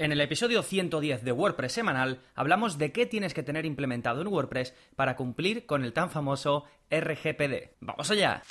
En 0.00 0.12
el 0.12 0.20
episodio 0.20 0.62
110 0.62 1.24
de 1.24 1.32
WordPress 1.32 1.72
semanal 1.72 2.20
hablamos 2.36 2.78
de 2.78 2.92
qué 2.92 3.04
tienes 3.04 3.34
que 3.34 3.42
tener 3.42 3.66
implementado 3.66 4.20
en 4.20 4.28
WordPress 4.28 4.72
para 4.94 5.16
cumplir 5.16 5.66
con 5.66 5.82
el 5.82 5.92
tan 5.92 6.08
famoso 6.08 6.66
RGPD. 6.88 7.72
¡Vamos 7.80 8.08
allá! 8.08 8.44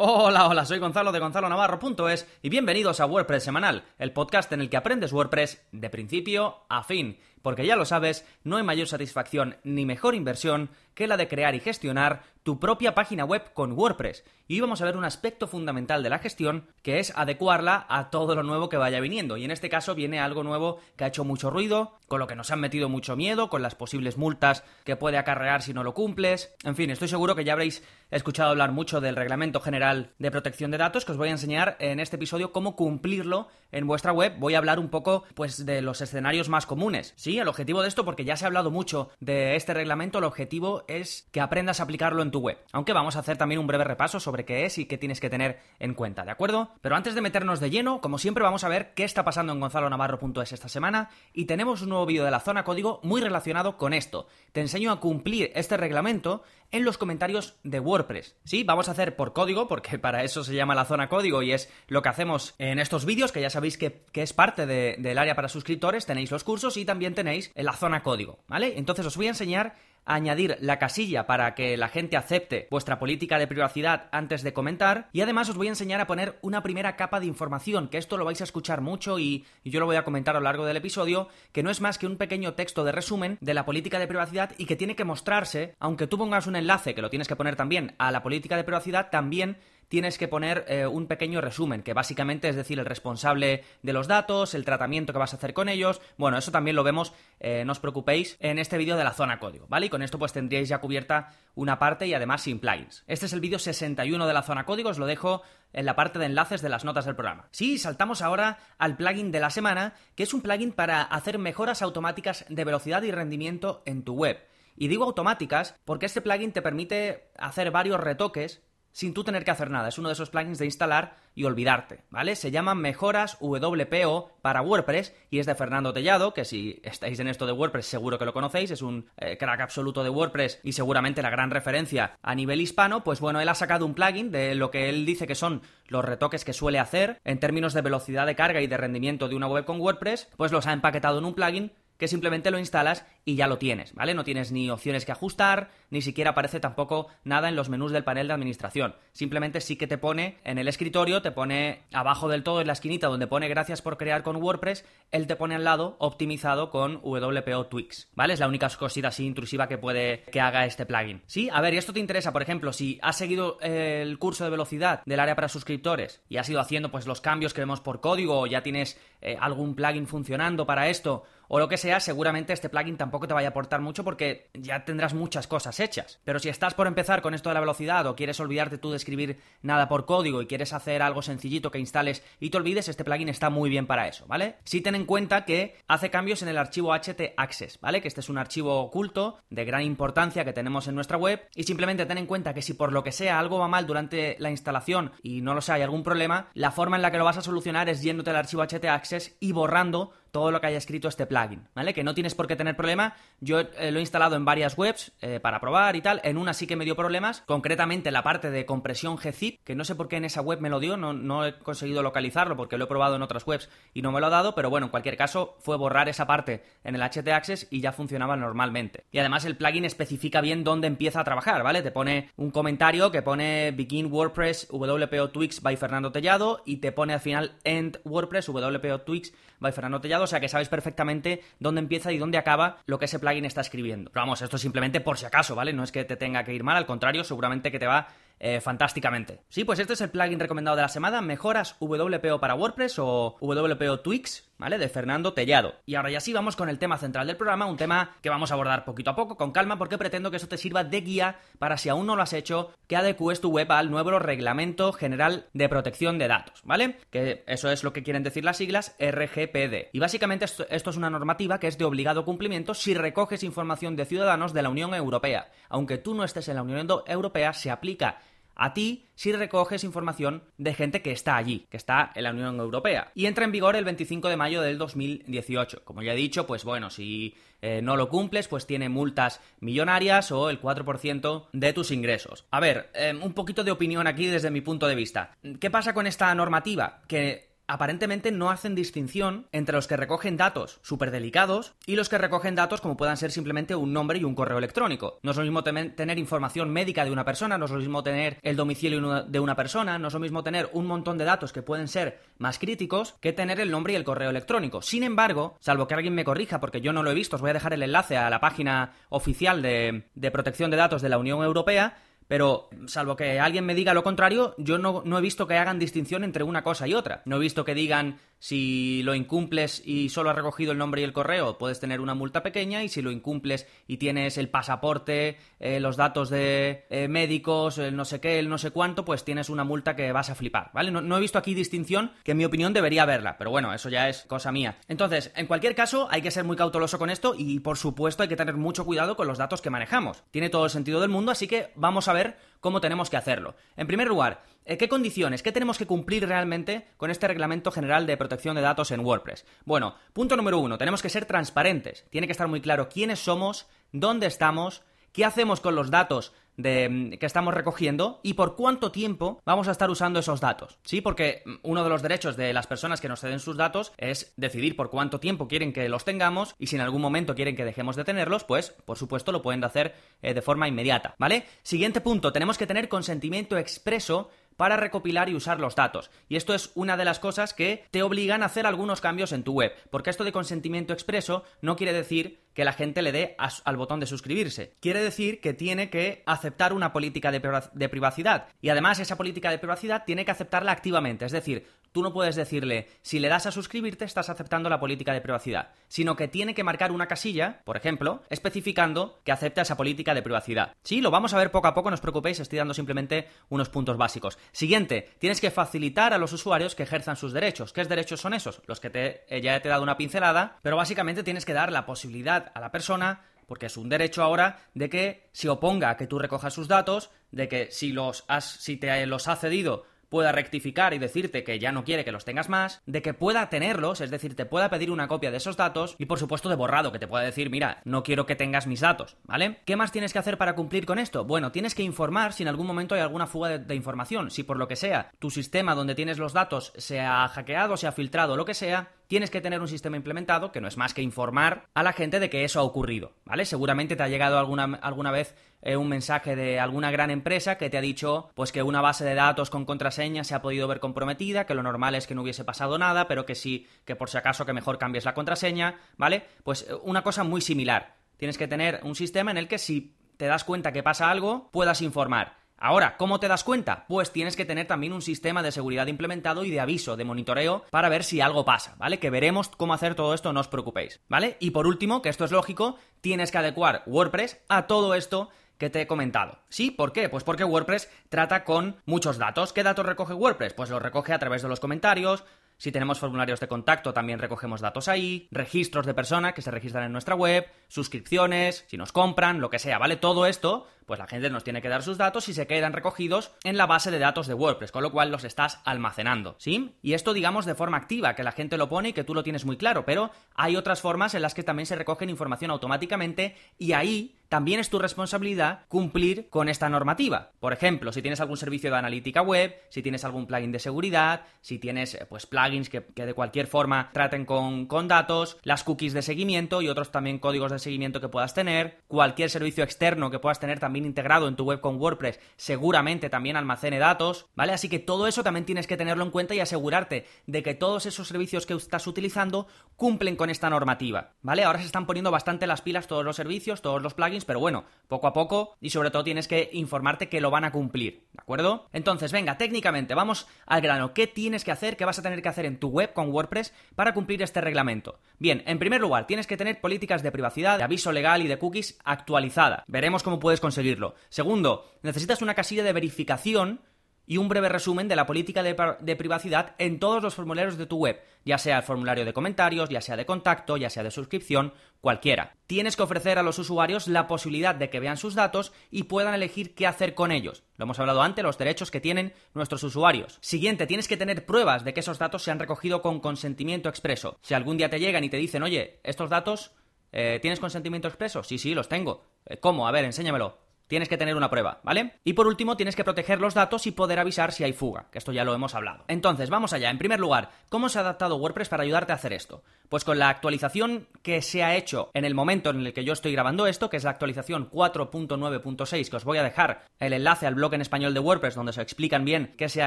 Hola, 0.00 0.46
hola, 0.46 0.64
soy 0.64 0.78
Gonzalo 0.78 1.10
de 1.10 1.18
Gonzalo 1.18 1.48
Navarro.es 1.48 2.28
y 2.40 2.50
bienvenidos 2.50 3.00
a 3.00 3.06
WordPress 3.06 3.42
Semanal, 3.42 3.82
el 3.98 4.12
podcast 4.12 4.52
en 4.52 4.60
el 4.60 4.70
que 4.70 4.76
aprendes 4.76 5.12
WordPress 5.12 5.66
de 5.72 5.90
principio 5.90 6.58
a 6.68 6.84
fin. 6.84 7.18
Porque 7.48 7.64
ya 7.64 7.76
lo 7.76 7.86
sabes, 7.86 8.26
no 8.44 8.58
hay 8.58 8.62
mayor 8.62 8.88
satisfacción 8.88 9.56
ni 9.64 9.86
mejor 9.86 10.14
inversión 10.14 10.68
que 10.92 11.06
la 11.06 11.16
de 11.16 11.28
crear 11.28 11.54
y 11.54 11.60
gestionar 11.60 12.24
tu 12.42 12.58
propia 12.58 12.94
página 12.94 13.24
web 13.24 13.52
con 13.54 13.72
WordPress. 13.72 14.24
Y 14.48 14.54
hoy 14.54 14.60
vamos 14.62 14.80
a 14.80 14.84
ver 14.84 14.96
un 14.96 15.04
aspecto 15.04 15.46
fundamental 15.46 16.02
de 16.02 16.08
la 16.08 16.18
gestión, 16.18 16.66
que 16.82 16.98
es 16.98 17.12
adecuarla 17.14 17.86
a 17.88 18.10
todo 18.10 18.34
lo 18.34 18.42
nuevo 18.42 18.68
que 18.68 18.78
vaya 18.78 19.00
viniendo. 19.00 19.36
Y 19.36 19.44
en 19.44 19.50
este 19.50 19.68
caso 19.68 19.94
viene 19.94 20.18
algo 20.18 20.42
nuevo 20.42 20.78
que 20.96 21.04
ha 21.04 21.08
hecho 21.08 21.24
mucho 21.24 21.50
ruido, 21.50 21.98
con 22.08 22.18
lo 22.18 22.26
que 22.26 22.34
nos 22.34 22.50
han 22.50 22.60
metido 22.60 22.88
mucho 22.88 23.16
miedo, 23.16 23.50
con 23.50 23.60
las 23.60 23.74
posibles 23.74 24.16
multas 24.16 24.64
que 24.84 24.96
puede 24.96 25.18
acarrear 25.18 25.62
si 25.62 25.74
no 25.74 25.84
lo 25.84 25.92
cumples. 25.92 26.54
En 26.64 26.74
fin, 26.74 26.90
estoy 26.90 27.08
seguro 27.08 27.36
que 27.36 27.44
ya 27.44 27.52
habréis 27.52 27.82
escuchado 28.10 28.50
hablar 28.50 28.72
mucho 28.72 29.02
del 29.02 29.16
Reglamento 29.16 29.60
General 29.60 30.12
de 30.18 30.30
Protección 30.30 30.70
de 30.70 30.78
Datos, 30.78 31.04
que 31.04 31.12
os 31.12 31.18
voy 31.18 31.28
a 31.28 31.32
enseñar 31.32 31.76
en 31.78 32.00
este 32.00 32.16
episodio 32.16 32.52
cómo 32.52 32.74
cumplirlo 32.74 33.48
en 33.70 33.86
vuestra 33.86 34.12
web. 34.12 34.34
Voy 34.38 34.54
a 34.54 34.58
hablar 34.58 34.78
un 34.78 34.88
poco, 34.88 35.24
pues, 35.34 35.66
de 35.66 35.82
los 35.82 36.00
escenarios 36.00 36.48
más 36.48 36.64
comunes. 36.64 37.12
Sí, 37.16 37.37
el 37.42 37.48
objetivo 37.48 37.82
de 37.82 37.88
esto, 37.88 38.04
porque 38.04 38.24
ya 38.24 38.36
se 38.36 38.44
ha 38.44 38.48
hablado 38.48 38.70
mucho 38.70 39.10
de 39.20 39.56
este 39.56 39.74
reglamento, 39.74 40.18
el 40.18 40.24
objetivo 40.24 40.84
es 40.88 41.28
que 41.32 41.40
aprendas 41.40 41.80
a 41.80 41.84
aplicarlo 41.84 42.22
en 42.22 42.30
tu 42.30 42.40
web. 42.40 42.58
Aunque 42.72 42.92
vamos 42.92 43.16
a 43.16 43.20
hacer 43.20 43.36
también 43.36 43.60
un 43.60 43.66
breve 43.66 43.84
repaso 43.84 44.20
sobre 44.20 44.44
qué 44.44 44.64
es 44.64 44.78
y 44.78 44.86
qué 44.86 44.98
tienes 44.98 45.20
que 45.20 45.30
tener 45.30 45.60
en 45.78 45.94
cuenta, 45.94 46.24
¿de 46.24 46.30
acuerdo? 46.30 46.70
Pero 46.80 46.96
antes 46.96 47.14
de 47.14 47.20
meternos 47.20 47.60
de 47.60 47.70
lleno, 47.70 48.00
como 48.00 48.18
siempre, 48.18 48.44
vamos 48.44 48.64
a 48.64 48.68
ver 48.68 48.94
qué 48.94 49.04
está 49.04 49.24
pasando 49.24 49.52
en 49.52 49.60
gonzalonavarro.es 49.60 50.52
esta 50.52 50.68
semana 50.68 51.10
y 51.32 51.46
tenemos 51.46 51.82
un 51.82 51.90
nuevo 51.90 52.06
vídeo 52.06 52.24
de 52.24 52.30
la 52.30 52.40
zona 52.40 52.64
código 52.64 53.00
muy 53.02 53.20
relacionado 53.20 53.76
con 53.76 53.92
esto. 53.92 54.26
Te 54.52 54.60
enseño 54.60 54.92
a 54.92 55.00
cumplir 55.00 55.52
este 55.54 55.76
reglamento 55.76 56.42
en 56.70 56.84
los 56.84 56.98
comentarios 56.98 57.56
de 57.62 57.80
WordPress. 57.80 58.36
Sí, 58.44 58.64
vamos 58.64 58.88
a 58.88 58.92
hacer 58.92 59.16
por 59.16 59.32
código, 59.32 59.68
porque 59.68 59.98
para 59.98 60.24
eso 60.24 60.44
se 60.44 60.54
llama 60.54 60.74
la 60.74 60.84
zona 60.84 61.08
código 61.08 61.42
y 61.42 61.52
es 61.52 61.72
lo 61.86 62.02
que 62.02 62.08
hacemos 62.08 62.54
en 62.58 62.78
estos 62.78 63.04
vídeos, 63.04 63.32
que 63.32 63.40
ya 63.40 63.50
sabéis 63.50 63.78
que, 63.78 64.04
es 64.12 64.32
parte 64.32 64.66
del 64.66 65.18
área 65.18 65.36
para 65.36 65.48
suscriptores, 65.48 66.04
tenéis 66.04 66.32
los 66.32 66.42
cursos 66.42 66.76
y 66.76 66.84
también 66.84 67.14
tenéis 67.14 67.52
la 67.54 67.72
zona 67.72 68.02
código, 68.02 68.40
¿vale? 68.48 68.76
Entonces 68.76 69.06
os 69.06 69.16
voy 69.16 69.26
a 69.26 69.30
enseñar 69.30 69.76
añadir 70.08 70.56
la 70.60 70.78
casilla 70.78 71.26
para 71.26 71.54
que 71.54 71.76
la 71.76 71.88
gente 71.88 72.16
acepte 72.16 72.66
vuestra 72.70 72.98
política 72.98 73.38
de 73.38 73.46
privacidad 73.46 74.08
antes 74.10 74.42
de 74.42 74.52
comentar. 74.52 75.08
Y 75.12 75.20
además 75.20 75.48
os 75.48 75.56
voy 75.56 75.68
a 75.68 75.70
enseñar 75.70 76.00
a 76.00 76.06
poner 76.06 76.38
una 76.42 76.62
primera 76.62 76.96
capa 76.96 77.20
de 77.20 77.26
información, 77.26 77.88
que 77.88 77.98
esto 77.98 78.16
lo 78.16 78.24
vais 78.24 78.40
a 78.40 78.44
escuchar 78.44 78.80
mucho 78.80 79.18
y, 79.18 79.44
yo 79.64 79.80
lo 79.80 79.86
voy 79.86 79.96
a 79.96 80.04
comentar 80.04 80.34
a 80.34 80.40
lo 80.40 80.44
largo 80.44 80.64
del 80.64 80.78
episodio, 80.78 81.28
que 81.52 81.62
no 81.62 81.70
es 81.70 81.80
más 81.80 81.98
que 81.98 82.06
un 82.06 82.16
pequeño 82.16 82.54
texto 82.54 82.84
de 82.84 82.92
resumen 82.92 83.38
de 83.40 83.54
la 83.54 83.66
política 83.66 83.98
de 83.98 84.06
privacidad 84.06 84.52
y 84.56 84.64
que 84.64 84.76
tiene 84.76 84.96
que 84.96 85.04
mostrarse, 85.04 85.74
aunque 85.78 86.06
tú 86.06 86.16
pongas 86.16 86.46
un 86.46 86.56
enlace, 86.56 86.94
que 86.94 87.02
lo 87.02 87.10
tienes 87.10 87.28
que 87.28 87.36
poner 87.36 87.56
también 87.56 87.94
a 87.98 88.10
la 88.10 88.22
política 88.22 88.56
de 88.56 88.64
privacidad, 88.64 89.10
también 89.10 89.58
tienes 89.88 90.18
que 90.18 90.28
poner 90.28 90.64
eh, 90.68 90.86
un 90.86 91.06
pequeño 91.06 91.40
resumen, 91.40 91.82
que 91.82 91.94
básicamente 91.94 92.48
es 92.48 92.56
decir 92.56 92.78
el 92.78 92.86
responsable 92.86 93.64
de 93.82 93.92
los 93.92 94.06
datos, 94.06 94.54
el 94.54 94.64
tratamiento 94.64 95.12
que 95.12 95.18
vas 95.18 95.32
a 95.32 95.36
hacer 95.36 95.54
con 95.54 95.68
ellos. 95.68 96.00
Bueno, 96.16 96.38
eso 96.38 96.52
también 96.52 96.76
lo 96.76 96.84
vemos, 96.84 97.12
eh, 97.40 97.64
no 97.64 97.72
os 97.72 97.80
preocupéis, 97.80 98.36
en 98.40 98.58
este 98.58 98.78
vídeo 98.78 98.96
de 98.96 99.04
la 99.04 99.12
zona 99.12 99.38
código, 99.38 99.66
¿vale? 99.68 99.86
Y 99.86 99.88
con 99.90 100.02
esto 100.02 100.18
pues 100.18 100.32
tendríais 100.32 100.68
ya 100.68 100.78
cubierta 100.78 101.32
una 101.54 101.78
parte 101.78 102.06
y 102.06 102.14
además 102.14 102.42
sin 102.42 102.60
plugins. 102.60 103.04
Este 103.06 103.26
es 103.26 103.32
el 103.32 103.40
vídeo 103.40 103.58
61 103.58 104.26
de 104.26 104.34
la 104.34 104.42
zona 104.42 104.64
código, 104.64 104.90
os 104.90 104.98
lo 104.98 105.06
dejo 105.06 105.42
en 105.72 105.86
la 105.86 105.96
parte 105.96 106.18
de 106.18 106.26
enlaces 106.26 106.62
de 106.62 106.68
las 106.68 106.84
notas 106.84 107.04
del 107.04 107.16
programa. 107.16 107.48
Sí, 107.50 107.78
saltamos 107.78 108.22
ahora 108.22 108.58
al 108.78 108.96
plugin 108.96 109.32
de 109.32 109.40
la 109.40 109.50
semana, 109.50 109.94
que 110.14 110.22
es 110.22 110.34
un 110.34 110.42
plugin 110.42 110.72
para 110.72 111.02
hacer 111.02 111.38
mejoras 111.38 111.82
automáticas 111.82 112.44
de 112.48 112.64
velocidad 112.64 113.02
y 113.02 113.10
rendimiento 113.10 113.82
en 113.84 114.02
tu 114.02 114.14
web. 114.14 114.38
Y 114.76 114.88
digo 114.88 115.04
automáticas 115.04 115.74
porque 115.84 116.06
este 116.06 116.20
plugin 116.20 116.52
te 116.52 116.62
permite 116.62 117.30
hacer 117.36 117.70
varios 117.70 118.00
retoques 118.00 118.62
sin 118.92 119.14
tú 119.14 119.24
tener 119.24 119.44
que 119.44 119.50
hacer 119.50 119.70
nada. 119.70 119.88
Es 119.88 119.98
uno 119.98 120.08
de 120.08 120.14
esos 120.14 120.30
plugins 120.30 120.58
de 120.58 120.64
instalar 120.64 121.16
y 121.34 121.44
olvidarte, 121.44 122.02
¿vale? 122.10 122.34
Se 122.34 122.50
llaman 122.50 122.78
Mejoras 122.78 123.36
WPO 123.40 124.38
para 124.42 124.60
WordPress 124.60 125.14
y 125.30 125.38
es 125.38 125.46
de 125.46 125.54
Fernando 125.54 125.92
Tellado, 125.92 126.34
que 126.34 126.44
si 126.44 126.80
estáis 126.82 127.20
en 127.20 127.28
esto 127.28 127.46
de 127.46 127.52
WordPress 127.52 127.86
seguro 127.86 128.18
que 128.18 128.24
lo 128.24 128.32
conocéis, 128.32 128.70
es 128.72 128.82
un 128.82 129.06
eh, 129.16 129.38
crack 129.38 129.60
absoluto 129.60 130.02
de 130.02 130.10
WordPress 130.10 130.60
y 130.64 130.72
seguramente 130.72 131.22
la 131.22 131.30
gran 131.30 131.50
referencia 131.50 132.18
a 132.22 132.34
nivel 132.34 132.60
hispano, 132.60 133.04
pues 133.04 133.20
bueno, 133.20 133.40
él 133.40 133.48
ha 133.48 133.54
sacado 133.54 133.86
un 133.86 133.94
plugin 133.94 134.32
de 134.32 134.54
lo 134.54 134.70
que 134.70 134.88
él 134.88 135.06
dice 135.06 135.26
que 135.26 135.34
son 135.34 135.62
los 135.86 136.04
retoques 136.04 136.44
que 136.44 136.52
suele 136.52 136.78
hacer 136.78 137.20
en 137.24 137.38
términos 137.38 137.74
de 137.74 137.82
velocidad 137.82 138.26
de 138.26 138.34
carga 138.34 138.60
y 138.60 138.66
de 138.66 138.76
rendimiento 138.76 139.28
de 139.28 139.36
una 139.36 139.46
web 139.46 139.64
con 139.64 139.80
WordPress, 139.80 140.28
pues 140.36 140.50
los 140.50 140.66
ha 140.66 140.72
empaquetado 140.72 141.18
en 141.18 141.24
un 141.24 141.34
plugin 141.34 141.72
que 141.98 142.08
simplemente 142.08 142.50
lo 142.50 142.58
instalas 142.58 143.04
y 143.24 143.34
ya 143.34 143.46
lo 143.46 143.58
tienes, 143.58 143.94
¿vale? 143.94 144.14
No 144.14 144.24
tienes 144.24 144.52
ni 144.52 144.70
opciones 144.70 145.04
que 145.04 145.12
ajustar, 145.12 145.70
ni 145.90 146.00
siquiera 146.00 146.30
aparece 146.30 146.60
tampoco 146.60 147.08
nada 147.24 147.48
en 147.48 147.56
los 147.56 147.68
menús 147.68 147.92
del 147.92 148.04
panel 148.04 148.28
de 148.28 148.34
administración. 148.34 148.94
Simplemente 149.12 149.60
sí 149.60 149.76
que 149.76 149.86
te 149.86 149.98
pone 149.98 150.38
en 150.44 150.58
el 150.58 150.68
escritorio, 150.68 151.20
te 151.20 151.32
pone 151.32 151.82
abajo 151.92 152.28
del 152.28 152.42
todo 152.44 152.60
en 152.60 152.68
la 152.68 152.72
esquinita 152.72 153.08
donde 153.08 153.26
pone 153.26 153.48
gracias 153.48 153.82
por 153.82 153.98
crear 153.98 154.22
con 154.22 154.36
WordPress, 154.36 154.84
él 155.10 155.26
te 155.26 155.36
pone 155.36 155.56
al 155.56 155.64
lado 155.64 155.96
optimizado 155.98 156.70
con 156.70 157.00
WPO 157.02 157.66
Twix, 157.66 158.08
¿vale? 158.14 158.34
Es 158.34 158.40
la 158.40 158.48
única 158.48 158.68
cosita 158.68 159.08
así 159.08 159.26
intrusiva 159.26 159.68
que 159.68 159.78
puede 159.78 160.22
que 160.30 160.40
haga 160.40 160.64
este 160.64 160.86
plugin. 160.86 161.22
Sí, 161.26 161.50
a 161.52 161.60
ver, 161.60 161.74
y 161.74 161.78
esto 161.78 161.92
te 161.92 162.00
interesa, 162.00 162.32
por 162.32 162.42
ejemplo, 162.42 162.72
si 162.72 162.98
has 163.02 163.16
seguido 163.16 163.58
el 163.60 164.18
curso 164.18 164.44
de 164.44 164.50
velocidad 164.50 165.02
del 165.04 165.20
área 165.20 165.34
para 165.34 165.48
suscriptores 165.48 166.22
y 166.28 166.36
has 166.36 166.48
ido 166.48 166.60
haciendo 166.60 166.90
pues 166.90 167.06
los 167.06 167.20
cambios 167.20 167.52
que 167.52 167.60
vemos 167.60 167.80
por 167.80 168.00
código 168.00 168.40
o 168.40 168.46
ya 168.46 168.62
tienes 168.62 169.00
eh, 169.20 169.36
algún 169.40 169.74
plugin 169.74 170.06
funcionando 170.06 170.66
para 170.66 170.88
esto 170.88 171.24
o 171.48 171.58
lo 171.58 171.68
que 171.68 171.76
sea, 171.76 172.00
seguramente 172.00 172.52
este 172.52 172.68
plugin 172.68 172.96
tampoco 172.96 173.26
te 173.26 173.34
vaya 173.34 173.48
a 173.48 173.50
aportar 173.50 173.80
mucho 173.80 174.04
porque 174.04 174.50
ya 174.54 174.84
tendrás 174.84 175.14
muchas 175.14 175.46
cosas 175.46 175.80
hechas. 175.80 176.20
Pero 176.24 176.38
si 176.38 176.48
estás 176.48 176.74
por 176.74 176.86
empezar 176.86 177.22
con 177.22 177.34
esto 177.34 177.48
de 177.48 177.54
la 177.54 177.60
velocidad 177.60 178.06
o 178.06 178.14
quieres 178.14 178.38
olvidarte 178.40 178.78
tú 178.78 178.90
de 178.90 178.96
escribir 178.96 179.40
nada 179.62 179.88
por 179.88 180.04
código 180.04 180.42
y 180.42 180.46
quieres 180.46 180.72
hacer 180.72 181.02
algo 181.02 181.22
sencillito 181.22 181.70
que 181.70 181.78
instales 181.78 182.22
y 182.38 182.50
te 182.50 182.58
olvides, 182.58 182.88
este 182.88 183.04
plugin 183.04 183.28
está 183.28 183.50
muy 183.50 183.70
bien 183.70 183.86
para 183.86 184.08
eso, 184.08 184.26
¿vale? 184.26 184.56
Sí 184.64 184.80
ten 184.80 184.94
en 184.94 185.06
cuenta 185.06 185.44
que 185.44 185.76
hace 185.88 186.10
cambios 186.10 186.42
en 186.42 186.48
el 186.48 186.58
archivo 186.58 186.92
htaccess, 186.92 187.80
¿vale? 187.80 188.02
Que 188.02 188.08
este 188.08 188.20
es 188.20 188.28
un 188.28 188.38
archivo 188.38 188.80
oculto 188.80 189.38
de 189.50 189.64
gran 189.64 189.82
importancia 189.82 190.44
que 190.44 190.52
tenemos 190.52 190.86
en 190.86 190.94
nuestra 190.94 191.16
web 191.16 191.48
y 191.54 191.64
simplemente 191.64 192.06
ten 192.06 192.18
en 192.18 192.26
cuenta 192.26 192.54
que 192.54 192.62
si 192.62 192.74
por 192.74 192.92
lo 192.92 193.02
que 193.02 193.12
sea 193.12 193.38
algo 193.38 193.58
va 193.58 193.68
mal 193.68 193.86
durante 193.86 194.36
la 194.38 194.50
instalación 194.50 195.12
y 195.22 195.40
no 195.40 195.54
lo 195.54 195.60
sé, 195.60 195.72
hay 195.72 195.82
algún 195.82 196.02
problema, 196.02 196.48
la 196.54 196.70
forma 196.70 196.96
en 196.96 197.02
la 197.02 197.10
que 197.10 197.18
lo 197.18 197.24
vas 197.24 197.38
a 197.38 197.42
solucionar 197.42 197.88
es 197.88 198.02
yéndote 198.02 198.30
al 198.30 198.36
archivo 198.36 198.62
htaccess 198.62 199.36
y 199.40 199.52
borrando 199.52 200.12
todo 200.38 200.52
lo 200.52 200.60
que 200.60 200.68
haya 200.68 200.78
escrito 200.78 201.08
este 201.08 201.26
plugin, 201.26 201.66
¿vale? 201.74 201.92
Que 201.92 202.04
no 202.04 202.14
tienes 202.14 202.36
por 202.36 202.46
qué 202.46 202.54
tener 202.54 202.76
problema. 202.76 203.16
Yo 203.40 203.58
eh, 203.58 203.90
lo 203.90 203.98
he 203.98 204.02
instalado 204.02 204.36
en 204.36 204.44
varias 204.44 204.78
webs 204.78 205.10
eh, 205.20 205.40
para 205.40 205.58
probar 205.58 205.96
y 205.96 206.00
tal. 206.00 206.20
En 206.22 206.36
una 206.36 206.54
sí 206.54 206.68
que 206.68 206.76
me 206.76 206.84
dio 206.84 206.94
problemas, 206.94 207.42
concretamente 207.44 208.12
la 208.12 208.22
parte 208.22 208.52
de 208.52 208.64
compresión 208.64 209.16
gzip, 209.16 209.64
que 209.64 209.74
no 209.74 209.84
sé 209.84 209.96
por 209.96 210.06
qué 210.06 210.14
en 210.14 210.24
esa 210.24 210.40
web 210.40 210.60
me 210.60 210.70
lo 210.70 210.78
dio, 210.78 210.96
no, 210.96 211.12
no 211.12 211.44
he 211.44 211.58
conseguido 211.58 212.04
localizarlo 212.04 212.56
porque 212.56 212.78
lo 212.78 212.84
he 212.84 212.86
probado 212.86 213.16
en 213.16 213.22
otras 213.22 213.44
webs 213.48 213.68
y 213.92 214.00
no 214.00 214.12
me 214.12 214.20
lo 214.20 214.28
ha 214.28 214.30
dado, 214.30 214.54
pero 214.54 214.70
bueno, 214.70 214.86
en 214.86 214.90
cualquier 214.90 215.16
caso 215.16 215.56
fue 215.58 215.76
borrar 215.76 216.08
esa 216.08 216.28
parte 216.28 216.62
en 216.84 216.94
el 216.94 217.02
htaccess 217.02 217.66
y 217.68 217.80
ya 217.80 217.90
funcionaba 217.90 218.36
normalmente. 218.36 219.06
Y 219.10 219.18
además 219.18 219.44
el 219.44 219.56
plugin 219.56 219.86
especifica 219.86 220.40
bien 220.40 220.62
dónde 220.62 220.86
empieza 220.86 221.18
a 221.18 221.24
trabajar, 221.24 221.64
¿vale? 221.64 221.82
Te 221.82 221.90
pone 221.90 222.30
un 222.36 222.52
comentario 222.52 223.10
que 223.10 223.22
pone 223.22 223.72
Begin 223.72 224.06
WordPress 224.12 224.68
WPO 224.70 225.30
Tweaks 225.30 225.62
by 225.62 225.76
Fernando 225.76 226.12
Tellado 226.12 226.62
y 226.64 226.76
te 226.76 226.92
pone 226.92 227.12
al 227.14 227.20
final 227.20 227.56
End 227.64 227.98
WordPress 228.04 228.48
WPO 228.50 229.00
Tweaks 229.00 229.32
by 229.58 229.72
Fernando 229.72 230.00
Tellado, 230.00 230.27
o 230.28 230.30
sea 230.30 230.40
que 230.40 230.48
sabes 230.48 230.68
perfectamente 230.68 231.42
dónde 231.58 231.80
empieza 231.80 232.12
y 232.12 232.18
dónde 232.18 232.38
acaba 232.38 232.78
lo 232.86 232.98
que 232.98 233.06
ese 233.06 233.18
plugin 233.18 233.46
está 233.46 233.62
escribiendo. 233.62 234.10
Pero 234.12 234.22
vamos, 234.22 234.42
esto 234.42 234.56
es 234.56 234.62
simplemente 234.62 235.00
por 235.00 235.18
si 235.18 235.24
acaso, 235.24 235.54
¿vale? 235.54 235.72
No 235.72 235.82
es 235.82 235.90
que 235.90 236.04
te 236.04 236.16
tenga 236.16 236.44
que 236.44 236.52
ir 236.52 236.62
mal, 236.62 236.76
al 236.76 236.86
contrario, 236.86 237.24
seguramente 237.24 237.70
que 237.70 237.78
te 237.78 237.86
va 237.86 238.08
eh, 238.40 238.60
fantásticamente. 238.60 239.40
Sí, 239.48 239.64
pues 239.64 239.78
este 239.78 239.94
es 239.94 240.00
el 240.00 240.10
plugin 240.10 240.40
recomendado 240.40 240.76
de 240.76 240.82
la 240.82 240.88
semana, 240.88 241.20
mejoras 241.20 241.76
WPO 241.80 242.40
para 242.40 242.54
WordPress 242.54 242.98
o 242.98 243.36
WPO 243.40 244.00
Tweaks, 244.00 244.48
¿vale? 244.58 244.78
De 244.78 244.88
Fernando 244.88 245.32
Tellado. 245.32 245.76
Y 245.86 245.94
ahora 245.94 246.10
ya 246.10 246.20
sí 246.20 246.32
vamos 246.32 246.56
con 246.56 246.68
el 246.68 246.78
tema 246.78 246.98
central 246.98 247.26
del 247.26 247.36
programa, 247.36 247.66
un 247.66 247.76
tema 247.76 248.16
que 248.22 248.30
vamos 248.30 248.50
a 248.50 248.54
abordar 248.54 248.84
poquito 248.84 249.10
a 249.10 249.16
poco, 249.16 249.36
con 249.36 249.52
calma, 249.52 249.78
porque 249.78 249.98
pretendo 249.98 250.30
que 250.30 250.36
eso 250.36 250.48
te 250.48 250.58
sirva 250.58 250.84
de 250.84 251.00
guía 251.00 251.38
para 251.58 251.78
si 251.78 251.88
aún 251.88 252.06
no 252.06 252.16
lo 252.16 252.22
has 252.22 252.32
hecho, 252.32 252.72
que 252.86 252.96
adecues 252.96 253.40
tu 253.40 253.50
web 253.50 253.70
al 253.72 253.90
nuevo 253.90 254.18
Reglamento 254.18 254.92
General 254.92 255.46
de 255.52 255.68
Protección 255.68 256.18
de 256.18 256.28
Datos, 256.28 256.60
¿vale? 256.64 256.96
Que 257.10 257.44
eso 257.46 257.70
es 257.70 257.84
lo 257.84 257.92
que 257.92 258.02
quieren 258.02 258.22
decir 258.22 258.44
las 258.44 258.56
siglas 258.56 258.96
RGPD. 258.98 259.88
Y 259.92 259.98
básicamente 259.98 260.44
esto, 260.44 260.66
esto 260.70 260.90
es 260.90 260.96
una 260.96 261.10
normativa 261.10 261.60
que 261.60 261.68
es 261.68 261.78
de 261.78 261.84
obligado 261.84 262.24
cumplimiento 262.24 262.74
si 262.74 262.94
recoges 262.94 263.42
información 263.42 263.96
de 263.96 264.06
ciudadanos 264.06 264.52
de 264.52 264.62
la 264.62 264.70
Unión 264.70 264.94
Europea. 264.94 265.50
Aunque 265.68 265.98
tú 265.98 266.14
no 266.14 266.24
estés 266.24 266.48
en 266.48 266.56
la 266.56 266.62
Unión 266.62 266.88
Europea, 267.06 267.52
se 267.52 267.70
aplica 267.70 268.18
a 268.58 268.74
ti 268.74 269.06
si 269.14 269.32
recoges 269.32 269.84
información 269.84 270.42
de 270.58 270.74
gente 270.74 271.00
que 271.00 271.12
está 271.12 271.36
allí, 271.36 271.66
que 271.70 271.76
está 271.76 272.12
en 272.14 272.24
la 272.24 272.30
Unión 272.30 272.58
Europea. 272.58 273.10
Y 273.14 273.26
entra 273.26 273.44
en 273.44 273.52
vigor 273.52 273.76
el 273.76 273.84
25 273.84 274.28
de 274.28 274.36
mayo 274.36 274.60
del 274.60 274.78
2018. 274.78 275.82
Como 275.84 276.02
ya 276.02 276.12
he 276.12 276.16
dicho, 276.16 276.46
pues 276.46 276.64
bueno, 276.64 276.90
si 276.90 277.34
eh, 277.62 277.80
no 277.82 277.96
lo 277.96 278.08
cumples, 278.08 278.48
pues 278.48 278.66
tiene 278.66 278.88
multas 278.88 279.40
millonarias 279.60 280.30
o 280.30 280.50
el 280.50 280.60
4% 280.60 281.46
de 281.52 281.72
tus 281.72 281.90
ingresos. 281.90 282.44
A 282.50 282.60
ver, 282.60 282.90
eh, 282.94 283.18
un 283.20 283.32
poquito 283.32 283.64
de 283.64 283.70
opinión 283.70 284.06
aquí 284.06 284.26
desde 284.26 284.50
mi 284.50 284.60
punto 284.60 284.86
de 284.86 284.94
vista. 284.94 285.32
¿Qué 285.58 285.70
pasa 285.70 285.94
con 285.94 286.06
esta 286.06 286.34
normativa? 286.34 287.00
Que 287.08 287.47
aparentemente 287.68 288.32
no 288.32 288.50
hacen 288.50 288.74
distinción 288.74 289.46
entre 289.52 289.76
los 289.76 289.86
que 289.86 289.96
recogen 289.96 290.36
datos 290.36 290.80
súper 290.82 291.10
delicados 291.10 291.74
y 291.86 291.96
los 291.96 292.08
que 292.08 292.18
recogen 292.18 292.54
datos 292.54 292.80
como 292.80 292.96
puedan 292.96 293.16
ser 293.16 293.30
simplemente 293.30 293.76
un 293.76 293.92
nombre 293.92 294.18
y 294.18 294.24
un 294.24 294.34
correo 294.34 294.58
electrónico. 294.58 295.20
No 295.22 295.30
es 295.30 295.36
lo 295.36 295.42
mismo 295.44 295.62
tener 295.62 296.18
información 296.18 296.70
médica 296.70 297.04
de 297.04 297.10
una 297.10 297.24
persona, 297.24 297.58
no 297.58 297.66
es 297.66 297.70
lo 297.70 297.78
mismo 297.78 298.02
tener 298.02 298.38
el 298.42 298.56
domicilio 298.56 299.22
de 299.22 299.40
una 299.40 299.54
persona, 299.54 299.98
no 299.98 300.08
es 300.08 300.14
lo 300.14 300.20
mismo 300.20 300.42
tener 300.42 300.70
un 300.72 300.86
montón 300.86 301.18
de 301.18 301.24
datos 301.24 301.52
que 301.52 301.62
pueden 301.62 301.88
ser 301.88 302.20
más 302.38 302.58
críticos 302.58 303.14
que 303.20 303.32
tener 303.32 303.60
el 303.60 303.70
nombre 303.70 303.92
y 303.92 303.96
el 303.96 304.04
correo 304.04 304.30
electrónico. 304.30 304.80
Sin 304.80 305.02
embargo, 305.02 305.56
salvo 305.60 305.86
que 305.86 305.94
alguien 305.94 306.14
me 306.14 306.24
corrija 306.24 306.60
porque 306.60 306.80
yo 306.80 306.92
no 306.92 307.02
lo 307.02 307.10
he 307.10 307.14
visto, 307.14 307.36
os 307.36 307.42
voy 307.42 307.50
a 307.50 307.54
dejar 307.54 307.74
el 307.74 307.82
enlace 307.82 308.16
a 308.16 308.30
la 308.30 308.40
página 308.40 308.94
oficial 309.10 309.60
de, 309.60 310.04
de 310.14 310.30
protección 310.30 310.70
de 310.70 310.78
datos 310.78 311.02
de 311.02 311.10
la 311.10 311.18
Unión 311.18 311.42
Europea, 311.42 311.98
pero, 312.28 312.68
salvo 312.86 313.16
que 313.16 313.40
alguien 313.40 313.64
me 313.64 313.74
diga 313.74 313.94
lo 313.94 314.04
contrario, 314.04 314.54
yo 314.58 314.76
no, 314.76 315.02
no, 315.04 315.18
he 315.18 315.22
visto 315.22 315.46
que 315.46 315.56
hagan 315.56 315.78
distinción 315.78 316.24
entre 316.24 316.44
una 316.44 316.62
cosa 316.62 316.86
y 316.86 316.92
otra. 316.92 317.22
No 317.24 317.36
he 317.36 317.40
visto 317.40 317.64
que 317.64 317.74
digan 317.74 318.18
si 318.38 319.02
lo 319.02 319.14
incumples 319.14 319.82
y 319.84 320.08
solo 320.08 320.30
has 320.30 320.36
recogido 320.36 320.72
el 320.72 320.78
nombre 320.78 321.00
y 321.00 321.04
el 321.04 321.12
correo, 321.12 321.58
puedes 321.58 321.80
tener 321.80 322.00
una 322.00 322.14
multa 322.14 322.42
pequeña 322.42 322.82
y 322.82 322.88
si 322.88 323.02
lo 323.02 323.10
incumples 323.10 323.66
y 323.86 323.96
tienes 323.96 324.38
el 324.38 324.48
pasaporte, 324.48 325.38
eh, 325.60 325.80
los 325.80 325.96
datos 325.96 326.30
de 326.30 326.86
eh, 326.90 327.08
médicos, 327.08 327.78
el 327.78 327.96
no 327.96 328.04
sé 328.04 328.20
qué, 328.20 328.38
el 328.38 328.48
no 328.48 328.58
sé 328.58 328.70
cuánto, 328.70 329.04
pues 329.04 329.24
tienes 329.24 329.48
una 329.48 329.64
multa 329.64 329.96
que 329.96 330.12
vas 330.12 330.30
a 330.30 330.34
flipar, 330.34 330.70
¿vale? 330.72 330.90
No, 330.90 331.16
he 331.16 331.20
visto 331.20 331.38
aquí 331.38 331.54
distinción 331.54 332.12
que 332.24 332.32
en 332.32 332.38
mi 332.38 332.44
opinión 332.44 332.72
debería 332.72 333.02
haberla, 333.02 333.36
pero 333.38 333.50
bueno, 333.50 333.72
eso 333.72 333.88
ya 333.88 334.08
es 334.08 334.22
cosa 334.22 334.52
mía. 334.52 334.78
Entonces, 334.88 335.32
en 335.34 335.46
cualquier 335.46 335.74
caso, 335.74 336.08
hay 336.10 336.22
que 336.22 336.30
ser 336.30 336.44
muy 336.44 336.56
cauteloso 336.56 336.98
con 336.98 337.10
esto 337.10 337.34
y 337.36 337.60
por 337.60 337.76
supuesto 337.76 338.22
hay 338.22 338.28
que 338.28 338.36
tener 338.36 338.56
mucho 338.56 338.84
cuidado 338.84 339.16
con 339.16 339.26
los 339.26 339.38
datos 339.38 339.62
que 339.62 339.70
manejamos. 339.70 340.22
Tiene 340.30 340.50
todo 340.50 340.64
el 340.64 340.70
sentido 340.70 341.00
del 341.00 341.10
mundo, 341.10 341.32
así 341.32 341.48
que 341.48 341.72
vamos 341.74 342.08
a 342.08 342.12
ver 342.12 342.36
cómo 342.60 342.80
tenemos 342.80 343.10
que 343.10 343.16
hacerlo. 343.16 343.56
En 343.76 343.86
primer 343.86 344.08
lugar, 344.08 344.42
¿qué 344.76 344.88
condiciones, 344.88 345.42
qué 345.42 345.52
tenemos 345.52 345.78
que 345.78 345.86
cumplir 345.86 346.26
realmente 346.26 346.86
con 346.96 347.10
este 347.10 347.28
reglamento 347.28 347.70
general 347.70 348.06
de 348.06 348.16
protección 348.16 348.56
de 348.56 348.62
datos 348.62 348.90
en 348.90 349.00
WordPress? 349.00 349.46
Bueno, 349.64 349.94
punto 350.12 350.36
número 350.36 350.58
uno, 350.58 350.76
tenemos 350.76 351.00
que 351.00 351.08
ser 351.08 351.24
transparentes. 351.24 352.04
Tiene 352.10 352.26
que 352.26 352.32
estar 352.32 352.48
muy 352.48 352.60
claro 352.60 352.88
quiénes 352.88 353.20
somos, 353.20 353.66
dónde 353.92 354.26
estamos, 354.26 354.82
qué 355.12 355.24
hacemos 355.24 355.60
con 355.60 355.74
los 355.74 355.90
datos 355.90 356.32
mm, 356.56 357.12
que 357.12 357.26
estamos 357.26 357.54
recogiendo 357.54 358.20
y 358.22 358.34
por 358.34 358.56
cuánto 358.56 358.92
tiempo 358.92 359.40
vamos 359.44 359.68
a 359.68 359.72
estar 359.72 359.90
usando 359.90 360.20
esos 360.20 360.40
datos. 360.40 360.78
Sí, 360.84 361.00
porque 361.00 361.42
mm, 361.44 361.54
uno 361.62 361.82
de 361.82 361.90
los 361.90 362.02
derechos 362.02 362.36
de 362.36 362.52
las 362.52 362.66
personas 362.66 363.00
que 363.00 363.08
nos 363.08 363.20
ceden 363.20 363.40
sus 363.40 363.56
datos 363.56 363.92
es 363.96 364.32
decidir 364.36 364.76
por 364.76 364.90
cuánto 364.90 365.20
tiempo 365.20 365.48
quieren 365.48 365.72
que 365.72 365.88
los 365.88 366.04
tengamos 366.04 366.54
y 366.58 366.66
si 366.66 366.76
en 366.76 366.82
algún 366.82 367.02
momento 367.02 367.34
quieren 367.34 367.56
que 367.56 367.64
dejemos 367.64 367.96
de 367.96 368.04
tenerlos, 368.04 368.44
pues 368.44 368.74
por 368.84 368.98
supuesto 368.98 369.32
lo 369.32 369.42
pueden 369.42 369.64
hacer 369.64 369.94
eh, 370.22 370.34
de 370.34 370.42
forma 370.42 370.68
inmediata, 370.68 371.14
¿vale? 371.18 371.46
Siguiente 371.62 372.00
punto, 372.00 372.32
tenemos 372.32 372.58
que 372.58 372.66
tener 372.66 372.88
consentimiento 372.88 373.56
expreso 373.56 374.30
para 374.58 374.76
recopilar 374.76 375.28
y 375.28 375.36
usar 375.36 375.60
los 375.60 375.76
datos. 375.76 376.10
Y 376.28 376.34
esto 376.36 376.52
es 376.52 376.72
una 376.74 376.96
de 376.96 377.04
las 377.04 377.20
cosas 377.20 377.54
que 377.54 377.84
te 377.92 378.02
obligan 378.02 378.42
a 378.42 378.46
hacer 378.46 378.66
algunos 378.66 379.00
cambios 379.00 379.30
en 379.30 379.44
tu 379.44 379.52
web, 379.52 379.72
porque 379.88 380.10
esto 380.10 380.24
de 380.24 380.32
consentimiento 380.32 380.92
expreso 380.92 381.44
no 381.62 381.76
quiere 381.76 381.92
decir 381.92 382.42
que 382.58 382.64
la 382.64 382.72
gente 382.72 383.02
le 383.02 383.12
dé 383.12 383.36
al 383.38 383.76
botón 383.76 384.00
de 384.00 384.06
suscribirse. 384.06 384.74
Quiere 384.80 385.00
decir 385.00 385.40
que 385.40 385.54
tiene 385.54 385.90
que 385.90 386.24
aceptar 386.26 386.72
una 386.72 386.92
política 386.92 387.30
de 387.30 387.88
privacidad. 387.88 388.48
Y 388.60 388.70
además 388.70 388.98
esa 388.98 389.16
política 389.16 389.52
de 389.52 389.58
privacidad 389.58 390.02
tiene 390.04 390.24
que 390.24 390.32
aceptarla 390.32 390.72
activamente. 390.72 391.24
Es 391.24 391.30
decir, 391.30 391.68
tú 391.92 392.02
no 392.02 392.12
puedes 392.12 392.36
decirle, 392.36 392.88
si 393.02 393.18
le 393.20 393.28
das 393.28 393.46
a 393.46 393.52
suscribirte 393.52 394.04
estás 394.04 394.28
aceptando 394.28 394.68
la 394.68 394.80
política 394.80 395.12
de 395.12 395.20
privacidad, 395.20 395.70
sino 395.88 396.16
que 396.16 396.28
tiene 396.28 396.54
que 396.54 396.64
marcar 396.64 396.92
una 396.92 397.06
casilla, 397.06 397.60
por 397.64 397.76
ejemplo, 397.76 398.22
especificando 398.28 399.20
que 399.24 399.32
acepta 399.32 399.62
esa 399.62 399.76
política 399.76 400.14
de 400.14 400.22
privacidad. 400.22 400.74
Sí, 400.82 401.00
lo 401.00 401.10
vamos 401.10 401.34
a 401.34 401.38
ver 401.38 401.50
poco 401.50 401.68
a 401.68 401.74
poco, 401.74 401.90
no 401.90 401.94
os 401.94 402.00
preocupéis, 402.00 402.40
estoy 402.40 402.58
dando 402.58 402.74
simplemente 402.74 403.28
unos 403.48 403.68
puntos 403.68 403.96
básicos. 403.96 404.38
Siguiente, 404.52 405.10
tienes 405.18 405.40
que 405.40 405.50
facilitar 405.50 406.12
a 406.12 406.18
los 406.18 406.32
usuarios 406.32 406.74
que 406.74 406.82
ejerzan 406.82 407.16
sus 407.16 407.32
derechos. 407.32 407.72
¿Qué 407.72 407.84
derechos 407.84 408.20
son 408.20 408.34
esos? 408.34 408.62
Los 408.66 408.80
que 408.80 408.90
te, 408.90 409.24
eh, 409.28 409.40
ya 409.40 409.60
te 409.60 409.68
he 409.68 409.70
dado 409.70 409.82
una 409.82 409.96
pincelada, 409.96 410.58
pero 410.62 410.76
básicamente 410.76 411.22
tienes 411.22 411.44
que 411.44 411.54
dar 411.54 411.72
la 411.72 411.86
posibilidad 411.86 412.47
a 412.54 412.60
la 412.60 412.70
persona 412.70 413.22
porque 413.46 413.66
es 413.66 413.76
un 413.78 413.88
derecho 413.88 414.22
ahora 414.22 414.58
de 414.74 414.90
que 414.90 415.28
se 415.32 415.48
oponga 415.48 415.90
a 415.90 415.96
que 415.96 416.06
tú 416.06 416.18
recojas 416.18 416.52
sus 416.52 416.68
datos, 416.68 417.10
de 417.32 417.48
que 417.48 417.70
si 417.70 417.92
los 417.92 418.24
has, 418.28 418.44
si 418.44 418.76
te 418.76 419.06
los 419.06 419.26
ha 419.26 419.36
cedido 419.36 419.84
pueda 420.08 420.32
rectificar 420.32 420.94
y 420.94 420.98
decirte 420.98 421.44
que 421.44 421.58
ya 421.58 421.72
no 421.72 421.84
quiere 421.84 422.04
que 422.04 422.12
los 422.12 422.24
tengas 422.24 422.48
más, 422.48 422.82
de 422.86 423.02
que 423.02 423.14
pueda 423.14 423.48
tenerlos, 423.50 424.00
es 424.00 424.10
decir, 424.10 424.34
te 424.34 424.46
pueda 424.46 424.70
pedir 424.70 424.90
una 424.90 425.08
copia 425.08 425.30
de 425.30 425.36
esos 425.36 425.56
datos 425.56 425.96
y 425.98 426.06
por 426.06 426.18
supuesto 426.18 426.48
de 426.48 426.56
borrado, 426.56 426.92
que 426.92 426.98
te 426.98 427.06
pueda 427.06 427.24
decir, 427.24 427.50
mira, 427.50 427.82
no 427.84 428.02
quiero 428.02 428.26
que 428.26 428.36
tengas 428.36 428.66
mis 428.66 428.80
datos, 428.80 429.16
¿vale? 429.24 429.58
¿Qué 429.64 429.76
más 429.76 429.92
tienes 429.92 430.12
que 430.12 430.18
hacer 430.18 430.38
para 430.38 430.54
cumplir 430.54 430.86
con 430.86 430.98
esto? 430.98 431.24
Bueno, 431.24 431.52
tienes 431.52 431.74
que 431.74 431.82
informar 431.82 432.32
si 432.32 432.42
en 432.42 432.48
algún 432.48 432.66
momento 432.66 432.94
hay 432.94 433.00
alguna 433.00 433.26
fuga 433.26 433.50
de, 433.50 433.58
de 433.58 433.74
información, 433.74 434.30
si 434.30 434.42
por 434.42 434.56
lo 434.56 434.68
que 434.68 434.76
sea 434.76 435.10
tu 435.18 435.30
sistema 435.30 435.74
donde 435.74 435.94
tienes 435.94 436.18
los 436.18 436.32
datos 436.32 436.72
se 436.76 437.00
ha 437.00 437.28
hackeado, 437.28 437.76
se 437.76 437.86
ha 437.86 437.92
filtrado, 437.92 438.36
lo 438.36 438.44
que 438.44 438.54
sea, 438.54 438.92
tienes 439.08 439.30
que 439.30 439.40
tener 439.40 439.60
un 439.60 439.68
sistema 439.68 439.96
implementado 439.96 440.52
que 440.52 440.60
no 440.60 440.68
es 440.68 440.76
más 440.76 440.94
que 440.94 441.02
informar 441.02 441.66
a 441.74 441.82
la 441.82 441.92
gente 441.92 442.20
de 442.20 442.30
que 442.30 442.44
eso 442.44 442.60
ha 442.60 442.62
ocurrido, 442.62 443.12
¿vale? 443.24 443.44
Seguramente 443.44 443.96
te 443.96 444.02
ha 444.02 444.08
llegado 444.08 444.38
alguna, 444.38 444.78
alguna 444.82 445.10
vez 445.10 445.34
eh, 445.62 445.76
un 445.76 445.88
mensaje 445.88 446.36
de 446.36 446.60
alguna 446.60 446.90
gran 446.90 447.10
empresa 447.10 447.58
que 447.58 447.70
te 447.70 447.78
ha 447.78 447.80
dicho 447.80 448.30
pues 448.34 448.52
que 448.52 448.62
una 448.62 448.80
base 448.80 449.04
de 449.04 449.14
datos 449.14 449.50
con 449.50 449.64
contraseña 449.64 450.24
se 450.24 450.34
ha 450.34 450.42
podido 450.42 450.68
ver 450.68 450.78
comprometida, 450.78 451.46
que 451.46 451.54
lo 451.54 451.62
normal 451.62 451.94
es 451.94 452.06
que 452.06 452.14
no 452.14 452.22
hubiese 452.22 452.44
pasado 452.44 452.78
nada, 452.78 453.08
pero 453.08 453.26
que 453.26 453.34
sí, 453.34 453.66
que 453.84 453.96
por 453.96 454.10
si 454.10 454.18
acaso 454.18 454.46
que 454.46 454.52
mejor 454.52 454.78
cambies 454.78 455.06
la 455.06 455.14
contraseña, 455.14 455.78
¿vale? 455.96 456.24
Pues 456.44 456.66
eh, 456.68 456.74
una 456.82 457.02
cosa 457.02 457.24
muy 457.24 457.40
similar. 457.40 457.96
Tienes 458.18 458.36
que 458.36 458.48
tener 458.48 458.80
un 458.82 458.94
sistema 458.94 459.30
en 459.30 459.38
el 459.38 459.48
que 459.48 459.58
si 459.58 459.94
te 460.18 460.26
das 460.26 460.44
cuenta 460.44 460.72
que 460.72 460.82
pasa 460.82 461.10
algo, 461.10 461.48
puedas 461.50 461.80
informar. 461.80 462.36
Ahora, 462.60 462.96
¿cómo 462.96 463.20
te 463.20 463.28
das 463.28 463.44
cuenta? 463.44 463.84
Pues 463.86 464.10
tienes 464.10 464.34
que 464.34 464.44
tener 464.44 464.66
también 464.66 464.92
un 464.92 465.00
sistema 465.00 465.44
de 465.44 465.52
seguridad 465.52 465.86
implementado 465.86 466.44
y 466.44 466.50
de 466.50 466.58
aviso, 466.58 466.96
de 466.96 467.04
monitoreo, 467.04 467.62
para 467.70 467.88
ver 467.88 468.02
si 468.02 468.20
algo 468.20 468.44
pasa, 468.44 468.74
¿vale? 468.78 468.98
Que 468.98 469.10
veremos 469.10 469.48
cómo 469.48 469.74
hacer 469.74 469.94
todo 469.94 470.12
esto, 470.12 470.32
no 470.32 470.40
os 470.40 470.48
preocupéis, 470.48 471.00
¿vale? 471.08 471.36
Y 471.38 471.52
por 471.52 471.68
último, 471.68 472.02
que 472.02 472.08
esto 472.08 472.24
es 472.24 472.32
lógico, 472.32 472.76
tienes 473.00 473.30
que 473.30 473.38
adecuar 473.38 473.84
WordPress 473.86 474.42
a 474.48 474.66
todo 474.66 474.94
esto 474.94 475.30
que 475.56 475.70
te 475.70 475.82
he 475.82 475.86
comentado. 475.86 476.40
¿Sí? 476.48 476.72
¿Por 476.72 476.92
qué? 476.92 477.08
Pues 477.08 477.22
porque 477.22 477.44
WordPress 477.44 477.90
trata 478.08 478.42
con 478.42 478.76
muchos 478.86 479.18
datos. 479.18 479.52
¿Qué 479.52 479.62
datos 479.62 479.86
recoge 479.86 480.14
WordPress? 480.14 480.54
Pues 480.54 480.70
los 480.70 480.82
recoge 480.82 481.12
a 481.12 481.18
través 481.20 481.42
de 481.42 481.48
los 481.48 481.60
comentarios, 481.60 482.24
si 482.58 482.72
tenemos 482.72 482.98
formularios 482.98 483.40
de 483.40 483.48
contacto, 483.48 483.94
también 483.94 484.18
recogemos 484.18 484.60
datos 484.60 484.88
ahí, 484.88 485.28
registros 485.30 485.86
de 485.86 485.94
personas 485.94 486.34
que 486.34 486.42
se 486.42 486.50
registran 486.50 486.84
en 486.84 486.92
nuestra 486.92 487.14
web, 487.14 487.46
suscripciones, 487.68 488.64
si 488.66 488.76
nos 488.76 488.90
compran, 488.90 489.40
lo 489.40 489.48
que 489.48 489.60
sea, 489.60 489.78
¿vale? 489.78 489.96
Todo 489.96 490.26
esto, 490.26 490.66
pues 490.84 490.98
la 490.98 491.06
gente 491.06 491.30
nos 491.30 491.44
tiene 491.44 491.62
que 491.62 491.68
dar 491.68 491.84
sus 491.84 491.98
datos 491.98 492.28
y 492.28 492.34
se 492.34 492.48
quedan 492.48 492.72
recogidos 492.72 493.30
en 493.44 493.56
la 493.56 493.66
base 493.66 493.92
de 493.92 494.00
datos 494.00 494.26
de 494.26 494.34
WordPress, 494.34 494.72
con 494.72 494.82
lo 494.82 494.90
cual 494.90 495.12
los 495.12 495.22
estás 495.22 495.60
almacenando, 495.64 496.34
¿sí? 496.38 496.74
Y 496.82 496.94
esto, 496.94 497.12
digamos, 497.12 497.46
de 497.46 497.54
forma 497.54 497.76
activa, 497.76 498.14
que 498.14 498.24
la 498.24 498.32
gente 498.32 498.58
lo 498.58 498.68
pone 498.68 498.88
y 498.88 498.92
que 498.92 499.04
tú 499.04 499.14
lo 499.14 499.22
tienes 499.22 499.44
muy 499.44 499.56
claro, 499.56 499.84
pero 499.84 500.10
hay 500.34 500.56
otras 500.56 500.80
formas 500.80 501.14
en 501.14 501.22
las 501.22 501.34
que 501.34 501.44
también 501.44 501.66
se 501.66 501.76
recogen 501.76 502.10
información 502.10 502.50
automáticamente 502.50 503.36
y 503.56 503.72
ahí 503.72 504.17
también 504.28 504.60
es 504.60 504.70
tu 504.70 504.78
responsabilidad 504.78 505.60
cumplir 505.68 506.28
con 506.28 506.48
esta 506.48 506.68
normativa. 506.68 507.32
Por 507.40 507.52
ejemplo, 507.52 507.92
si 507.92 508.02
tienes 508.02 508.20
algún 508.20 508.36
servicio 508.36 508.70
de 508.70 508.76
analítica 508.76 509.22
web, 509.22 509.56
si 509.70 509.82
tienes 509.82 510.04
algún 510.04 510.26
plugin 510.26 510.52
de 510.52 510.58
seguridad, 510.58 511.22
si 511.40 511.58
tienes 511.58 511.94
eh, 511.94 512.06
pues 512.08 512.26
plugins 512.26 512.68
que, 512.68 512.80
de 512.80 513.14
cualquier 513.14 513.46
forma 513.46 513.90
traten 513.92 514.24
con, 514.24 514.66
con, 514.66 514.88
datos, 514.88 515.38
las 515.42 515.64
cookies 515.64 515.92
de 515.92 516.02
seguimiento 516.02 516.62
y 516.62 516.68
otros 516.68 516.90
también 516.90 517.18
códigos 517.18 517.52
de 517.52 517.58
seguimiento 517.58 518.00
que 518.00 518.08
puedas 518.08 518.34
tener, 518.34 518.78
cualquier 518.86 519.30
servicio 519.30 519.64
externo 519.64 520.10
que 520.10 520.18
puedas 520.18 520.40
tener 520.40 520.58
también 520.58 520.84
integrado 520.84 521.28
en 521.28 521.36
tu 521.36 521.44
web 521.44 521.60
con 521.60 521.76
WordPress, 521.76 522.20
seguramente 522.36 523.10
también 523.10 523.36
almacene 523.36 523.78
datos, 523.78 524.26
¿vale? 524.34 524.52
Así 524.52 524.68
que 524.68 524.78
todo 524.78 525.06
eso 525.06 525.22
también 525.22 525.46
tienes 525.46 525.66
que 525.66 525.76
tenerlo 525.76 526.04
en 526.04 526.10
cuenta 526.10 526.34
y 526.34 526.40
asegurarte 526.40 527.06
de 527.26 527.42
que 527.42 527.54
todos 527.54 527.86
esos 527.86 528.08
servicios 528.08 528.46
que 528.46 528.54
estás 528.54 528.86
utilizando 528.86 529.46
cumplen 529.76 530.16
con 530.16 530.30
esta 530.30 530.50
normativa, 530.50 531.14
¿vale? 531.22 531.44
Ahora 531.44 531.60
se 531.60 531.66
están 531.66 531.86
poniendo 531.86 532.10
bastante 532.10 532.46
las 532.46 532.62
pilas 532.62 532.86
todos 532.86 533.04
los 533.04 533.16
servicios, 533.16 533.62
todos 533.62 533.82
los 533.82 533.94
plugins, 533.94 534.17
pero 534.24 534.40
bueno, 534.40 534.64
poco 534.88 535.06
a 535.06 535.12
poco 535.12 535.56
y 535.60 535.70
sobre 535.70 535.90
todo 535.90 536.04
tienes 536.04 536.28
que 536.28 536.50
informarte 536.52 537.08
que 537.08 537.20
lo 537.20 537.30
van 537.30 537.44
a 537.44 537.52
cumplir, 537.52 538.06
¿de 538.12 538.20
acuerdo? 538.20 538.68
Entonces, 538.72 539.12
venga, 539.12 539.38
técnicamente, 539.38 539.94
vamos 539.94 540.26
al 540.46 540.60
grano. 540.60 540.94
¿Qué 540.94 541.06
tienes 541.06 541.44
que 541.44 541.52
hacer? 541.52 541.76
¿Qué 541.76 541.84
vas 541.84 541.98
a 541.98 542.02
tener 542.02 542.22
que 542.22 542.28
hacer 542.28 542.46
en 542.46 542.58
tu 542.58 542.68
web 542.68 542.92
con 542.92 543.10
WordPress 543.10 543.52
para 543.74 543.94
cumplir 543.94 544.22
este 544.22 544.40
reglamento? 544.40 544.98
Bien, 545.18 545.42
en 545.46 545.58
primer 545.58 545.80
lugar, 545.80 546.06
tienes 546.06 546.26
que 546.26 546.36
tener 546.36 546.60
políticas 546.60 547.02
de 547.02 547.12
privacidad, 547.12 547.58
de 547.58 547.64
aviso 547.64 547.92
legal 547.92 548.22
y 548.22 548.28
de 548.28 548.38
cookies 548.38 548.78
actualizada. 548.84 549.64
Veremos 549.66 550.02
cómo 550.02 550.18
puedes 550.18 550.40
conseguirlo. 550.40 550.94
Segundo, 551.08 551.70
necesitas 551.82 552.22
una 552.22 552.34
casilla 552.34 552.64
de 552.64 552.72
verificación 552.72 553.60
y 554.08 554.16
un 554.16 554.28
breve 554.28 554.48
resumen 554.48 554.88
de 554.88 554.96
la 554.96 555.04
política 555.04 555.42
de, 555.42 555.96
privacidad 555.96 556.54
en 556.56 556.80
todos 556.80 557.02
los 557.02 557.14
formularios 557.14 557.58
de 557.58 557.66
tu 557.66 557.76
web, 557.76 558.02
ya 558.24 558.38
sea 558.38 558.56
el 558.56 558.62
formulario 558.62 559.04
de 559.04 559.12
comentarios, 559.12 559.68
ya 559.68 559.82
sea 559.82 559.96
de 559.96 560.06
contacto, 560.06 560.56
ya 560.56 560.70
sea 560.70 560.82
de 560.82 560.90
suscripción, 560.90 561.52
cualquiera. 561.82 562.34
Tienes 562.46 562.74
que 562.74 562.82
ofrecer 562.82 563.18
a 563.18 563.22
los 563.22 563.38
usuarios 563.38 563.86
la 563.86 564.06
posibilidad 564.06 564.54
de 564.54 564.70
que 564.70 564.80
vean 564.80 564.96
sus 564.96 565.14
datos 565.14 565.52
y 565.70 565.82
puedan 565.84 566.14
elegir 566.14 566.54
qué 566.54 566.66
hacer 566.66 566.94
con 566.94 567.12
ellos. 567.12 567.44
Lo 567.58 567.64
hemos 567.64 567.78
hablado 567.78 568.00
antes, 568.00 568.24
los 568.24 568.38
derechos 568.38 568.70
que 568.70 568.80
tienen 568.80 569.12
nuestros 569.34 569.62
usuarios. 569.62 570.16
Siguiente, 570.22 570.66
tienes 570.66 570.88
que 570.88 570.96
tener 570.96 571.26
pruebas 571.26 571.64
de 571.64 571.74
que 571.74 571.80
esos 571.80 571.98
datos 571.98 572.22
se 572.22 572.30
han 572.30 572.38
recogido 572.38 572.80
con 572.80 573.00
consentimiento 573.00 573.68
expreso. 573.68 574.16
Si 574.22 574.32
algún 574.32 574.56
día 574.56 574.70
te 574.70 574.80
llegan 574.80 575.04
y 575.04 575.10
te 575.10 575.18
dicen, 575.18 575.42
oye, 575.42 575.80
estos 575.84 576.08
datos, 576.08 576.52
eh, 576.92 577.18
¿tienes 577.20 577.40
consentimiento 577.40 577.88
expreso? 577.88 578.22
Sí, 578.22 578.38
sí, 578.38 578.54
los 578.54 578.70
tengo. 578.70 579.04
Eh, 579.26 579.36
¿Cómo? 579.36 579.68
A 579.68 579.70
ver, 579.70 579.84
enséñamelo. 579.84 580.47
Tienes 580.68 580.88
que 580.88 580.98
tener 580.98 581.16
una 581.16 581.30
prueba, 581.30 581.60
¿vale? 581.64 581.94
Y 582.04 582.12
por 582.12 582.26
último, 582.26 582.56
tienes 582.56 582.76
que 582.76 582.84
proteger 582.84 583.20
los 583.20 583.34
datos 583.34 583.66
y 583.66 583.72
poder 583.72 583.98
avisar 583.98 584.32
si 584.32 584.44
hay 584.44 584.52
fuga, 584.52 584.86
que 584.92 584.98
esto 584.98 585.12
ya 585.12 585.24
lo 585.24 585.34
hemos 585.34 585.54
hablado. 585.54 585.84
Entonces, 585.88 586.28
vamos 586.28 586.52
allá. 586.52 586.70
En 586.70 586.78
primer 586.78 587.00
lugar, 587.00 587.30
¿cómo 587.48 587.68
se 587.68 587.78
ha 587.78 587.80
adaptado 587.80 588.16
WordPress 588.16 588.50
para 588.50 588.64
ayudarte 588.64 588.92
a 588.92 588.96
hacer 588.96 589.14
esto? 589.14 589.42
Pues 589.70 589.84
con 589.84 589.98
la 589.98 590.10
actualización 590.10 590.86
que 591.02 591.22
se 591.22 591.42
ha 591.42 591.56
hecho 591.56 591.90
en 591.94 592.04
el 592.04 592.14
momento 592.14 592.50
en 592.50 592.66
el 592.66 592.72
que 592.74 592.84
yo 592.84 592.92
estoy 592.92 593.12
grabando 593.12 593.46
esto, 593.46 593.70
que 593.70 593.78
es 593.78 593.84
la 593.84 593.90
actualización 593.90 594.50
4.9.6, 594.50 595.88
que 595.88 595.96
os 595.96 596.04
voy 596.04 596.18
a 596.18 596.22
dejar 596.22 596.66
el 596.78 596.92
enlace 596.92 597.26
al 597.26 597.34
blog 597.34 597.54
en 597.54 597.62
español 597.62 597.94
de 597.94 598.00
WordPress 598.00 598.34
donde 598.34 598.52
se 598.52 598.62
explican 598.62 599.04
bien 599.04 599.34
qué 599.38 599.48
se 599.48 599.62
ha 599.62 599.66